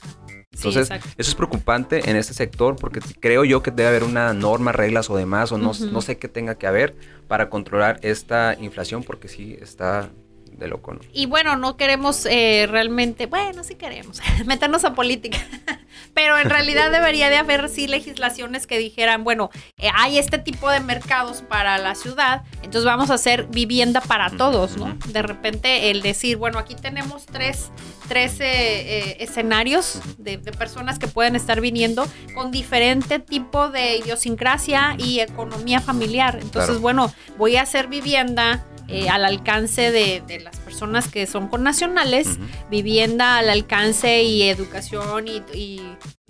Entonces, 0.53 0.91
eso 0.91 1.31
es 1.31 1.35
preocupante 1.37 2.11
en 2.11 2.17
este 2.17 2.35
sector 2.35 2.77
porque 2.77 3.01
creo 3.21 3.45
yo 3.45 3.63
que 3.63 3.71
debe 3.71 3.89
haber 3.89 4.03
una 4.05 4.35
norma, 4.35 4.73
reglas 4.73 5.09
o 5.09 5.17
demás, 5.17 5.53
o 5.53 5.59
no, 5.59 5.73
no 5.93 6.01
sé 6.03 6.19
qué 6.19 6.29
tenga 6.29 6.57
que 6.57 6.67
haber 6.67 6.95
para 7.29 7.49
controlar 7.49 7.99
esta 8.03 8.57
inflación 8.61 9.03
porque 9.05 9.29
sí 9.29 9.57
está 9.61 10.11
de 10.57 10.69
loco, 10.69 10.93
¿no? 10.95 11.01
Y 11.13 11.27
bueno, 11.27 11.57
no 11.57 11.77
queremos 11.77 12.27
eh, 12.27 12.67
realmente, 12.71 13.27
bueno, 13.27 13.65
sí 13.65 13.75
queremos 13.75 14.21
meternos 14.47 14.85
a 14.85 14.95
política, 14.95 15.39
pero 16.15 16.39
en 16.39 16.51
realidad 16.51 16.91
debería 16.93 17.31
de 17.31 17.37
haber 17.37 17.69
sí 17.69 17.87
legislaciones 17.87 18.67
que 18.67 18.79
dijeran, 18.79 19.25
bueno, 19.25 19.51
eh, 19.79 19.89
hay 19.95 20.19
este 20.19 20.39
tipo 20.39 20.71
de 20.71 20.81
mercados 20.81 21.43
para 21.43 21.79
la 21.79 21.95
ciudad, 21.95 22.43
entonces 22.57 22.85
vamos 22.85 23.11
a 23.11 23.15
hacer 23.15 23.47
vivienda 23.47 24.01
para 24.01 24.31
todos, 24.31 24.77
¿no? 24.77 24.97
De 25.09 25.23
repente 25.23 25.91
el 25.91 26.03
decir, 26.03 26.37
bueno, 26.37 26.59
aquí 26.59 26.75
tenemos 26.75 27.27
tres, 27.27 27.71
tres 28.09 28.41
eh, 28.41 28.45
eh, 28.51 29.17
escenarios 29.21 30.01
de, 30.19 30.37
de 30.37 30.53
personas 30.53 30.99
que 30.99 31.07
pueden 31.09 31.37
estar 31.37 31.61
viniendo 31.61 32.07
con 32.35 32.51
diferente 32.51 33.19
tipo 33.19 33.69
de 33.71 33.97
idiosincrasia 33.97 34.95
y 34.99 35.21
economía 35.21 35.81
familiar. 35.81 36.35
Entonces, 36.41 36.71
Claro. 36.71 36.81
bueno, 36.81 37.15
voy 37.39 37.57
a 37.57 37.63
hacer 37.63 37.87
vivienda 37.89 38.67
eh, 38.91 39.09
al 39.09 39.25
alcance 39.25 39.91
de, 39.93 40.23
de 40.27 40.41
las 40.41 40.57
personas 40.59 41.09
que 41.09 41.27
son 41.27 41.49
connacionales, 41.49 42.27
Ujú. 42.29 42.45
vivienda 42.71 43.39
al 43.39 43.49
alcance 43.51 44.23
y 44.23 44.43
educación 44.43 45.29
y, 45.29 45.43
y, 45.57 45.81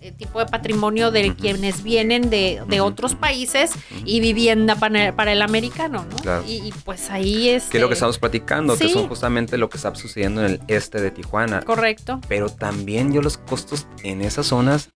eh, 0.02 0.12
tipo 0.12 0.38
de 0.38 0.46
patrimonio 0.46 1.10
de 1.10 1.34
quienes 1.34 1.82
vienen 1.82 2.30
de, 2.30 2.62
de 2.68 2.80
otros 2.80 3.14
países 3.14 3.72
y 4.06 4.20
vivienda 4.20 4.74
para, 4.76 5.14
para 5.14 5.32
el 5.32 5.42
americano, 5.42 6.06
¿no? 6.10 6.16
Claro. 6.16 6.44
Y, 6.46 6.56
y, 6.66 6.72
pues 6.84 7.10
ahí 7.10 7.50
es... 7.50 7.64
Que 7.64 7.76
es 7.76 7.82
lo 7.82 7.88
que 7.88 7.94
estamos 7.94 8.18
platicando, 8.18 8.78
que 8.78 8.88
son 8.88 9.08
justamente 9.08 9.58
lo 9.58 9.68
que 9.68 9.76
está 9.76 9.94
sucediendo 9.94 10.40
en 10.44 10.52
el 10.52 10.60
este 10.68 11.00
de 11.02 11.10
Tijuana. 11.10 11.60
Correcto. 11.60 12.20
Pero 12.28 12.48
también 12.48 13.12
yo 13.12 13.20
los 13.20 13.36
costos 13.36 13.86
en 14.02 14.22
esas 14.22 14.46
zonas 14.46 14.90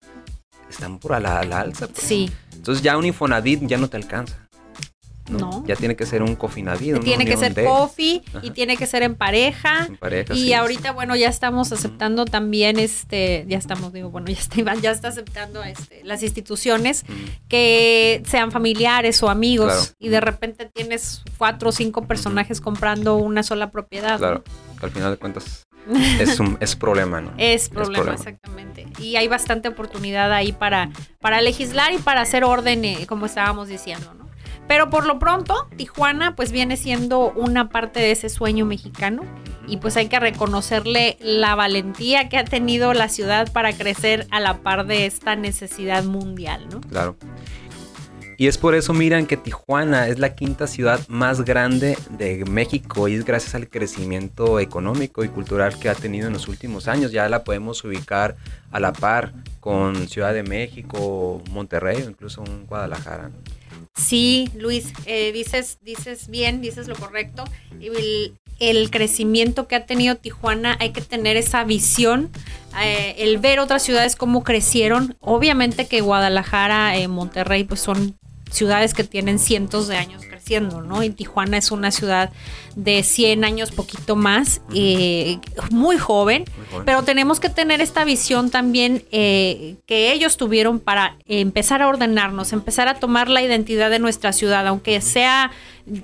están 0.71 0.99
por 0.99 1.13
a 1.13 1.21
la, 1.21 1.39
a 1.41 1.45
la 1.45 1.61
alza. 1.61 1.87
pues. 1.87 2.03
Sí, 2.07 2.31
Entonces 2.55 2.83
ya 2.83 2.97
un 2.97 3.05
Infonavit 3.05 3.61
ya 3.67 3.77
no 3.77 3.89
te 3.89 3.97
alcanza. 3.99 4.44
No. 5.31 5.65
Ya 5.67 5.75
tiene 5.77 5.97
que 5.97 6.05
ser 6.05 6.23
un 6.23 6.37
Cofinavit. 6.37 6.93
una 6.97 7.01
tiene 7.01 7.25
que 7.25 7.37
ser 7.39 7.55
de- 7.55 7.65
coffee 7.65 8.23
y 8.43 8.51
tiene 8.51 8.77
que 8.77 8.87
ser 8.87 9.03
en 9.03 9.15
pareja. 9.15 9.87
en 9.87 9.97
pareja, 9.97 10.35
Y 10.35 10.39
sí. 10.47 10.53
ahorita, 10.53 10.93
bueno, 10.93 11.17
ya 11.17 11.29
estamos 11.29 11.73
aceptando 11.73 12.27
también, 12.27 12.79
este, 12.79 13.47
ya 13.49 13.57
estamos, 13.57 13.93
digo, 13.95 14.11
bueno, 14.11 14.27
ya 14.29 14.39
está, 14.39 14.61
Iván 14.61 14.83
ya 14.83 14.91
está 14.91 15.09
aceptando 15.09 15.63
este, 15.65 16.03
las 16.05 16.23
instituciones 16.23 17.05
que 17.49 18.23
sean 18.27 18.51
familiares 18.53 19.23
o 19.23 19.31
amigos 19.31 19.73
Claro. 19.73 19.91
y 19.99 20.09
de 20.09 20.21
repente 20.21 20.71
tienes 20.73 21.23
cuatro 21.39 21.71
o 21.71 21.73
cinco 21.73 22.07
personajes 22.07 22.61
comprando 22.61 23.17
una 23.17 23.43
sola 23.43 23.71
propiedad. 23.71 24.13
¿no? 24.13 24.19
Claro, 24.19 24.45
que 24.79 24.87
al 24.87 24.93
final 24.93 25.11
de 25.13 25.17
cuentas 25.17 25.67
es 26.21 26.41
un 26.41 26.57
es 26.61 26.77
problema, 26.77 27.21
¿no? 27.21 27.33
Es 27.39 27.69
problema, 27.69 28.05
problema. 28.05 28.15
exactamente. 28.19 28.87
Y 28.99 29.17
hay 29.17 29.29
bastante 29.29 29.69
oportunidad 29.69 30.33
ahí 30.33 30.53
para, 30.53 30.91
para 31.21 31.41
legislar 31.41 31.93
y 31.93 31.99
para 31.99 32.21
hacer 32.23 32.45
orden, 32.45 32.85
eh, 32.85 33.07
como 33.07 33.27
estábamos 33.27 33.69
diciendo, 33.69 34.13
¿no? 34.19 34.24
Pero 34.69 34.91
por 34.91 35.07
lo 35.07 35.19
pronto, 35.19 35.69
Tijuana 35.77 36.35
pues 36.37 36.51
viene 36.51 36.77
siendo 36.77 37.33
una 37.33 37.69
parte 37.69 38.01
de 38.01 38.13
ese 38.13 38.29
sueño 38.29 38.65
mexicano 38.65 39.23
y 39.67 39.79
pues 39.79 39.97
hay 39.97 40.09
que 40.09 40.21
reconocerle 40.21 41.17
la 41.21 41.55
valentía 41.55 42.29
que 42.29 42.39
ha 42.39 42.45
tenido 42.45 42.95
la 42.95 43.09
ciudad 43.09 43.53
para 43.53 43.73
crecer 43.73 44.27
a 44.31 44.41
la 44.41 44.59
par 44.59 44.87
de 44.87 45.07
esta 45.07 45.37
necesidad 45.37 46.05
mundial, 46.05 46.67
¿no? 46.71 46.81
Claro. 46.81 47.17
Y 48.37 48.49
es 48.49 48.59
por 48.59 48.75
eso, 48.75 48.93
miran, 48.93 49.27
que 49.27 49.37
Tijuana 49.37 50.09
es 50.09 50.19
la 50.19 50.35
quinta 50.35 50.67
ciudad 50.67 51.01
más 51.09 51.43
grande 51.45 51.97
de 52.11 52.45
México 52.45 53.07
y 53.07 53.15
es 53.15 53.25
gracias 53.25 53.55
al 53.55 53.69
crecimiento 53.69 54.59
económico 54.59 55.23
y 55.23 55.29
cultural 55.29 55.79
que 55.79 55.89
ha 55.89 55.95
tenido 55.95 56.27
en 56.27 56.33
los 56.33 56.49
últimos 56.49 56.89
años. 56.89 57.13
Ya 57.13 57.29
la 57.29 57.45
podemos 57.45 57.85
ubicar 57.85 58.37
a 58.73 58.81
la 58.81 58.93
par 58.93 59.33
con 59.61 60.09
Ciudad 60.09 60.35
de 60.35 60.43
México, 60.43 61.43
Monterrey 61.51 62.03
o 62.03 62.11
incluso 62.11 62.43
un 62.43 62.67
Guadalajara. 62.67 63.31
Sí, 64.15 64.49
Luis, 64.55 64.93
eh, 65.07 65.33
dices, 65.33 65.79
dices 65.83 66.29
bien, 66.29 66.61
dices 66.61 66.87
lo 66.87 66.95
correcto. 66.95 67.43
El, 67.81 68.39
el, 68.61 68.89
crecimiento 68.93 69.67
que 69.67 69.75
ha 69.75 69.87
tenido 69.87 70.15
Tijuana, 70.15 70.77
hay 70.79 70.91
que 70.91 71.01
tener 71.01 71.37
esa 71.37 71.65
visión, 71.65 72.31
eh, 72.81 73.17
el 73.19 73.39
ver 73.39 73.59
otras 73.59 73.83
ciudades 73.83 74.15
cómo 74.15 74.45
crecieron. 74.45 75.17
Obviamente 75.19 75.89
que 75.89 76.01
Guadalajara, 76.01 76.97
eh, 76.97 77.09
Monterrey, 77.09 77.65
pues 77.65 77.81
son 77.81 78.17
ciudades 78.53 78.95
que 78.95 79.03
tienen 79.03 79.41
cientos 79.41 79.89
de 79.89 79.97
años 79.97 80.25
¿no? 80.83 81.03
Y 81.03 81.11
Tijuana 81.11 81.57
es 81.57 81.71
una 81.71 81.91
ciudad 81.91 82.31
de 82.77 83.03
100 83.03 83.45
años, 83.45 83.71
poquito 83.71 84.17
más, 84.17 84.61
eh, 84.75 85.39
muy, 85.71 85.97
joven, 85.97 86.45
pero 86.85 87.03
tenemos 87.03 87.41
que 87.41 87.49
tener 87.49 87.81
esta 87.81 88.05
visión 88.05 88.51
también 88.51 89.05
eh, 89.11 89.77
que 89.87 90.13
ellos 90.13 90.37
tuvieron 90.37 90.81
para 90.81 91.17
empezar 91.27 91.83
a 91.83 91.89
ordenarnos, 91.89 92.53
empezar 92.53 92.89
a 92.89 92.95
tomar 92.95 93.29
la 93.29 93.43
identidad 93.43 93.91
de 93.91 93.99
nuestra 93.99 94.33
ciudad, 94.33 94.67
aunque 94.67 95.01
sea, 95.01 95.51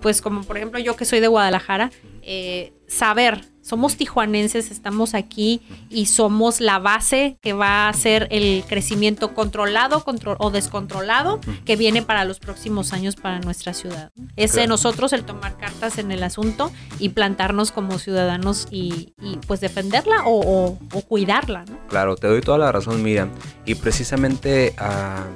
pues 0.00 0.22
como 0.22 0.42
por 0.44 0.56
ejemplo 0.56 0.78
yo 0.78 0.96
que 0.96 1.04
soy 1.04 1.20
de 1.20 1.26
Guadalajara, 1.26 1.90
eh, 2.22 2.72
saber 2.86 3.49
somos 3.70 3.96
tijuanenses, 3.96 4.72
estamos 4.72 5.14
aquí 5.14 5.60
y 5.90 6.06
somos 6.06 6.60
la 6.60 6.80
base 6.80 7.38
que 7.40 7.52
va 7.52 7.88
a 7.88 7.92
ser 7.92 8.26
el 8.32 8.64
crecimiento 8.66 9.32
controlado 9.32 10.04
o 10.38 10.50
descontrolado 10.50 11.40
que 11.64 11.76
viene 11.76 12.02
para 12.02 12.24
los 12.24 12.40
próximos 12.40 12.92
años 12.92 13.14
para 13.14 13.38
nuestra 13.38 13.72
ciudad. 13.72 14.10
Es 14.34 14.54
de 14.54 14.66
nosotros 14.66 15.12
el 15.12 15.22
tomar 15.22 15.56
cartas 15.56 15.98
en 15.98 16.10
el 16.10 16.24
asunto 16.24 16.72
y 16.98 17.10
plantarnos 17.10 17.70
como 17.70 18.00
ciudadanos 18.00 18.66
y, 18.72 19.14
pues 19.46 19.60
defenderla 19.60 20.24
o, 20.26 20.76
cuidarla. 21.08 21.64
Claro, 21.88 22.16
te 22.16 22.26
doy 22.26 22.40
toda 22.40 22.58
la 22.58 22.72
razón, 22.72 23.00
Miriam. 23.04 23.30
Y 23.66 23.76
precisamente 23.76 24.74
ah, 24.78 25.26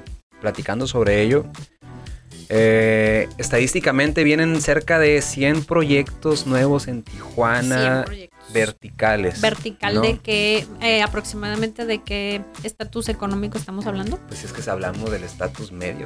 platicando 0.40 0.88
sobre 0.88 1.22
ello, 1.22 1.46
eh, 2.48 3.28
estadísticamente 3.38 4.24
vienen 4.24 4.61
cerca 4.61 4.98
de 4.98 5.20
100 5.22 5.64
proyectos 5.64 6.46
nuevos 6.46 6.88
en 6.88 7.02
Tijuana. 7.02 8.04
Verticales. 8.52 9.40
¿Vertical 9.40 10.02
de 10.02 10.18
qué, 10.18 10.66
eh, 10.80 11.02
aproximadamente 11.02 11.87
de 11.87 12.02
qué 12.02 12.42
estatus 12.62 13.09
económico 13.09 13.57
estamos 13.59 13.87
hablando? 13.87 14.18
Pues 14.28 14.44
es 14.44 14.52
que 14.52 14.68
hablamos 14.70 15.11
del 15.11 15.24
estatus 15.24 15.72
medio, 15.72 16.04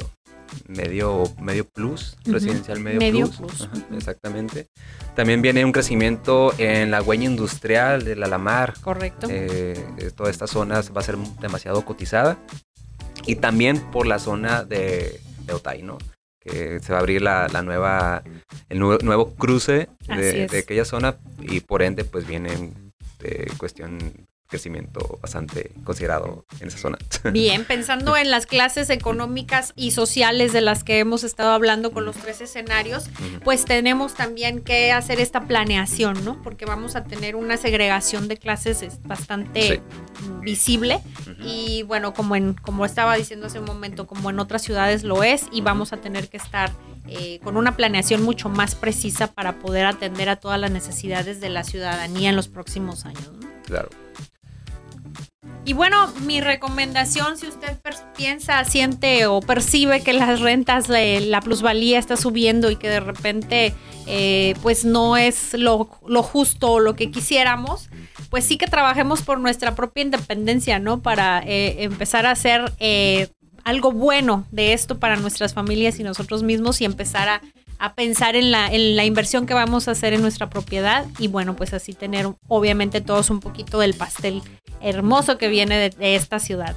medio, 0.66 1.24
medio 1.40 1.66
plus, 1.66 2.16
residencial 2.24 2.80
medio, 2.80 3.28
plus. 3.28 3.68
exactamente. 3.92 4.68
También 5.16 5.42
viene 5.42 5.64
un 5.64 5.72
crecimiento 5.72 6.54
en 6.58 6.92
la 6.92 7.02
huella 7.02 7.24
industrial 7.24 8.04
de 8.04 8.14
la 8.14 8.28
Lamar. 8.28 8.74
Correcto. 8.80 9.26
Eh, 9.28 10.12
toda 10.16 10.30
esta 10.30 10.46
zona 10.46 10.80
va 10.96 11.00
a 11.00 11.04
ser 11.04 11.18
demasiado 11.40 11.84
cotizada. 11.84 12.38
Y 13.26 13.34
también 13.34 13.80
por 13.90 14.06
la 14.06 14.20
zona 14.20 14.62
de, 14.62 15.20
de 15.44 15.52
Otay, 15.52 15.82
¿no? 15.82 15.98
Que 16.40 16.80
se 16.80 16.92
va 16.92 16.98
a 16.98 17.00
abrir 17.00 17.22
la, 17.22 17.48
nueva, 17.62 18.22
el 18.68 18.78
nuevo, 18.78 19.34
cruce 19.34 19.88
de, 20.06 20.48
aquella 20.58 20.84
zona 20.84 21.16
y 21.40 21.60
por 21.60 21.82
ende 21.82 22.04
pues 22.04 22.26
viene 22.26 22.72
de 23.20 23.50
cuestión 23.58 24.27
crecimiento 24.48 25.18
bastante 25.22 25.70
considerado 25.84 26.46
en 26.60 26.68
esa 26.68 26.78
zona. 26.78 26.98
Bien, 27.32 27.64
pensando 27.64 28.16
en 28.16 28.30
las 28.30 28.46
clases 28.46 28.90
económicas 28.90 29.72
y 29.76 29.90
sociales 29.90 30.52
de 30.52 30.60
las 30.60 30.84
que 30.84 30.98
hemos 30.98 31.24
estado 31.24 31.50
hablando 31.50 31.92
con 31.92 32.04
los 32.04 32.16
tres 32.16 32.40
escenarios, 32.40 33.08
pues 33.44 33.64
tenemos 33.64 34.14
también 34.14 34.60
que 34.60 34.92
hacer 34.92 35.20
esta 35.20 35.46
planeación, 35.46 36.24
¿no? 36.24 36.42
Porque 36.42 36.64
vamos 36.64 36.96
a 36.96 37.04
tener 37.04 37.36
una 37.36 37.56
segregación 37.56 38.28
de 38.28 38.36
clases 38.36 38.84
bastante 39.04 39.82
visible 40.42 41.00
y 41.44 41.82
bueno, 41.84 42.14
como 42.14 42.36
en 42.36 42.54
como 42.54 42.84
estaba 42.84 43.16
diciendo 43.16 43.46
hace 43.46 43.58
un 43.58 43.66
momento, 43.66 44.06
como 44.06 44.30
en 44.30 44.38
otras 44.38 44.62
ciudades 44.62 45.04
lo 45.04 45.22
es 45.22 45.46
y 45.52 45.60
vamos 45.60 45.92
a 45.92 45.98
tener 45.98 46.28
que 46.28 46.38
estar 46.38 46.70
eh, 47.06 47.40
con 47.42 47.56
una 47.56 47.76
planeación 47.76 48.22
mucho 48.22 48.48
más 48.48 48.74
precisa 48.74 49.32
para 49.32 49.58
poder 49.58 49.86
atender 49.86 50.28
a 50.28 50.36
todas 50.36 50.60
las 50.60 50.70
necesidades 50.70 51.40
de 51.40 51.48
la 51.48 51.64
ciudadanía 51.64 52.30
en 52.30 52.36
los 52.36 52.48
próximos 52.48 53.06
años. 53.06 53.30
¿no? 53.32 53.48
Claro. 53.64 53.88
Y 55.64 55.74
bueno, 55.74 56.10
mi 56.24 56.40
recomendación, 56.40 57.36
si 57.36 57.46
usted 57.46 57.76
piensa, 58.16 58.64
siente 58.64 59.26
o 59.26 59.40
percibe 59.40 60.02
que 60.02 60.14
las 60.14 60.40
rentas, 60.40 60.88
la 60.88 61.40
plusvalía 61.42 61.98
está 61.98 62.16
subiendo 62.16 62.70
y 62.70 62.76
que 62.76 62.88
de 62.88 63.00
repente 63.00 63.74
eh, 64.06 64.54
pues 64.62 64.86
no 64.86 65.18
es 65.18 65.52
lo, 65.52 65.90
lo 66.06 66.22
justo 66.22 66.72
o 66.72 66.80
lo 66.80 66.96
que 66.96 67.10
quisiéramos, 67.10 67.90
pues 68.30 68.44
sí 68.44 68.56
que 68.56 68.66
trabajemos 68.66 69.22
por 69.22 69.38
nuestra 69.40 69.74
propia 69.74 70.02
independencia, 70.02 70.78
¿no? 70.78 71.00
Para 71.00 71.42
eh, 71.44 71.82
empezar 71.84 72.24
a 72.24 72.30
hacer 72.30 72.72
eh, 72.80 73.28
algo 73.64 73.92
bueno 73.92 74.46
de 74.50 74.72
esto 74.72 74.98
para 74.98 75.16
nuestras 75.16 75.52
familias 75.52 75.98
y 76.00 76.02
nosotros 76.02 76.42
mismos 76.42 76.80
y 76.80 76.86
empezar 76.86 77.28
a 77.28 77.42
a 77.78 77.94
pensar 77.94 78.36
en 78.36 78.50
la, 78.50 78.72
en 78.72 78.96
la 78.96 79.04
inversión 79.04 79.46
que 79.46 79.54
vamos 79.54 79.88
a 79.88 79.92
hacer 79.92 80.12
en 80.12 80.20
nuestra 80.20 80.50
propiedad 80.50 81.06
y 81.18 81.28
bueno, 81.28 81.56
pues 81.56 81.72
así 81.72 81.92
tener 81.92 82.28
obviamente 82.48 83.00
todos 83.00 83.30
un 83.30 83.40
poquito 83.40 83.78
del 83.78 83.94
pastel 83.94 84.42
hermoso 84.80 85.38
que 85.38 85.48
viene 85.48 85.90
de, 85.90 86.14
esta 86.14 86.38
ciudad. 86.38 86.76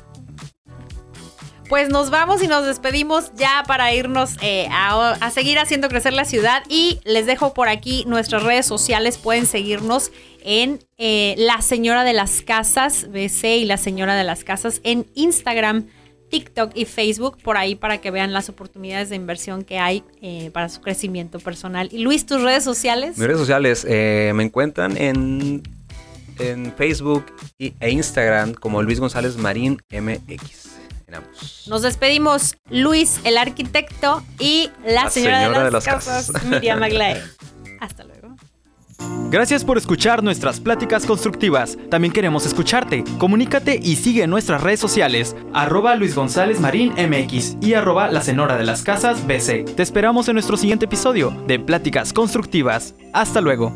Pues 1.69 1.87
nos 1.89 2.09
vamos 2.09 2.43
y 2.43 2.47
nos 2.47 2.65
despedimos 2.65 3.31
ya 3.35 3.63
para 3.65 3.93
irnos 3.93 4.35
eh, 4.41 4.67
a, 4.71 5.31
seguir 5.31 5.57
haciendo 5.57 5.87
crecer 5.87 6.11
la 6.11 6.25
ciudad. 6.25 6.63
Y 6.67 6.99
les 7.05 7.25
dejo 7.25 7.53
por 7.53 7.69
aquí 7.69 8.03
nuestras 8.07 8.43
redes 8.43 8.65
sociales, 8.65 9.17
pueden 9.17 9.45
seguirnos 9.45 10.11
en 10.43 10.79
eh, 10.97 11.33
La 11.37 11.61
Señora 11.61 12.03
de 12.03 12.11
las 12.11 12.41
Casas, 12.41 13.09
BC 13.09 13.57
y 13.57 13.65
La 13.65 13.77
Señora 13.77 14.15
de 14.15 14.25
las 14.25 14.43
Casas 14.43 14.81
en 14.83 15.07
Instagram 15.15 15.87
TikTok 16.32 16.72
y 16.74 16.86
Facebook 16.86 17.38
por 17.44 17.58
ahí 17.58 17.76
para 17.76 18.00
que 18.00 18.10
vean 18.10 18.34
las 18.34 18.50
oportunidades 18.50 19.10
de 19.10 19.15
inversión 19.15 19.63
que 19.63 19.78
hay 19.78 20.04
eh, 20.22 20.50
para 20.52 20.70
su 20.70 20.82
crecimiento 20.82 21.39
personal. 21.39 21.89
Y 21.91 22.00
Luis, 22.00 22.26
tus 22.26 22.41
redes 22.41 22.63
sociales. 22.63 23.17
Mis 23.17 23.28
redes 23.28 23.39
sociales 23.39 23.86
eh, 23.88 24.32
me 24.34 24.44
encuentran 24.44 24.98
en, 24.98 25.62
en 26.39 26.74
Facebook 26.76 27.26
e 27.60 27.91
Instagram 27.91 28.54
como 28.54 28.82
Luis 28.82 29.00
González 29.00 29.38
Marín 29.38 29.78
MX. 29.91 30.72
Nos 31.67 31.82
despedimos 31.82 32.56
Luis, 32.70 33.20
el 33.24 33.38
arquitecto, 33.38 34.24
y 34.39 34.70
la, 34.86 35.10
señora, 35.10 35.63
de 35.65 35.72
las, 35.72 35.84
casas, 35.84 36.32
Miriam 36.46 36.82
Aglae. 36.82 37.22
Hasta 37.80 38.04
luego. 38.04 38.11
Gracias 39.29 39.63
por 39.63 39.77
escuchar 39.77 40.23
nuestras 40.23 40.59
pláticas 40.59 41.05
constructivas. 41.05 41.77
También 41.89 42.11
queremos 42.11 42.45
escucharte. 42.45 43.03
Comunícate 43.17 43.79
y 43.81 43.95
sigue 43.95 44.27
nuestras 44.27 44.61
redes 44.61 44.79
sociales, 44.81 45.35
arroba 45.53 45.95
Luis 45.95 46.15
González 46.15 46.59
Marín 46.59 46.91
MX 46.93 47.57
y 47.61 47.73
arroba 47.73 48.11
La 48.11 48.21
Senora 48.21 48.57
de 48.57 48.65
las 48.65 48.83
Casas 48.83 49.25
BC. 49.25 49.65
Te 49.75 49.83
esperamos 49.83 50.27
en 50.27 50.33
nuestro 50.33 50.57
siguiente 50.57 50.85
episodio 50.85 51.33
de 51.47 51.59
Pláticas 51.59 52.11
Constructivas. 52.11 52.93
Hasta 53.13 53.39
luego. 53.39 53.71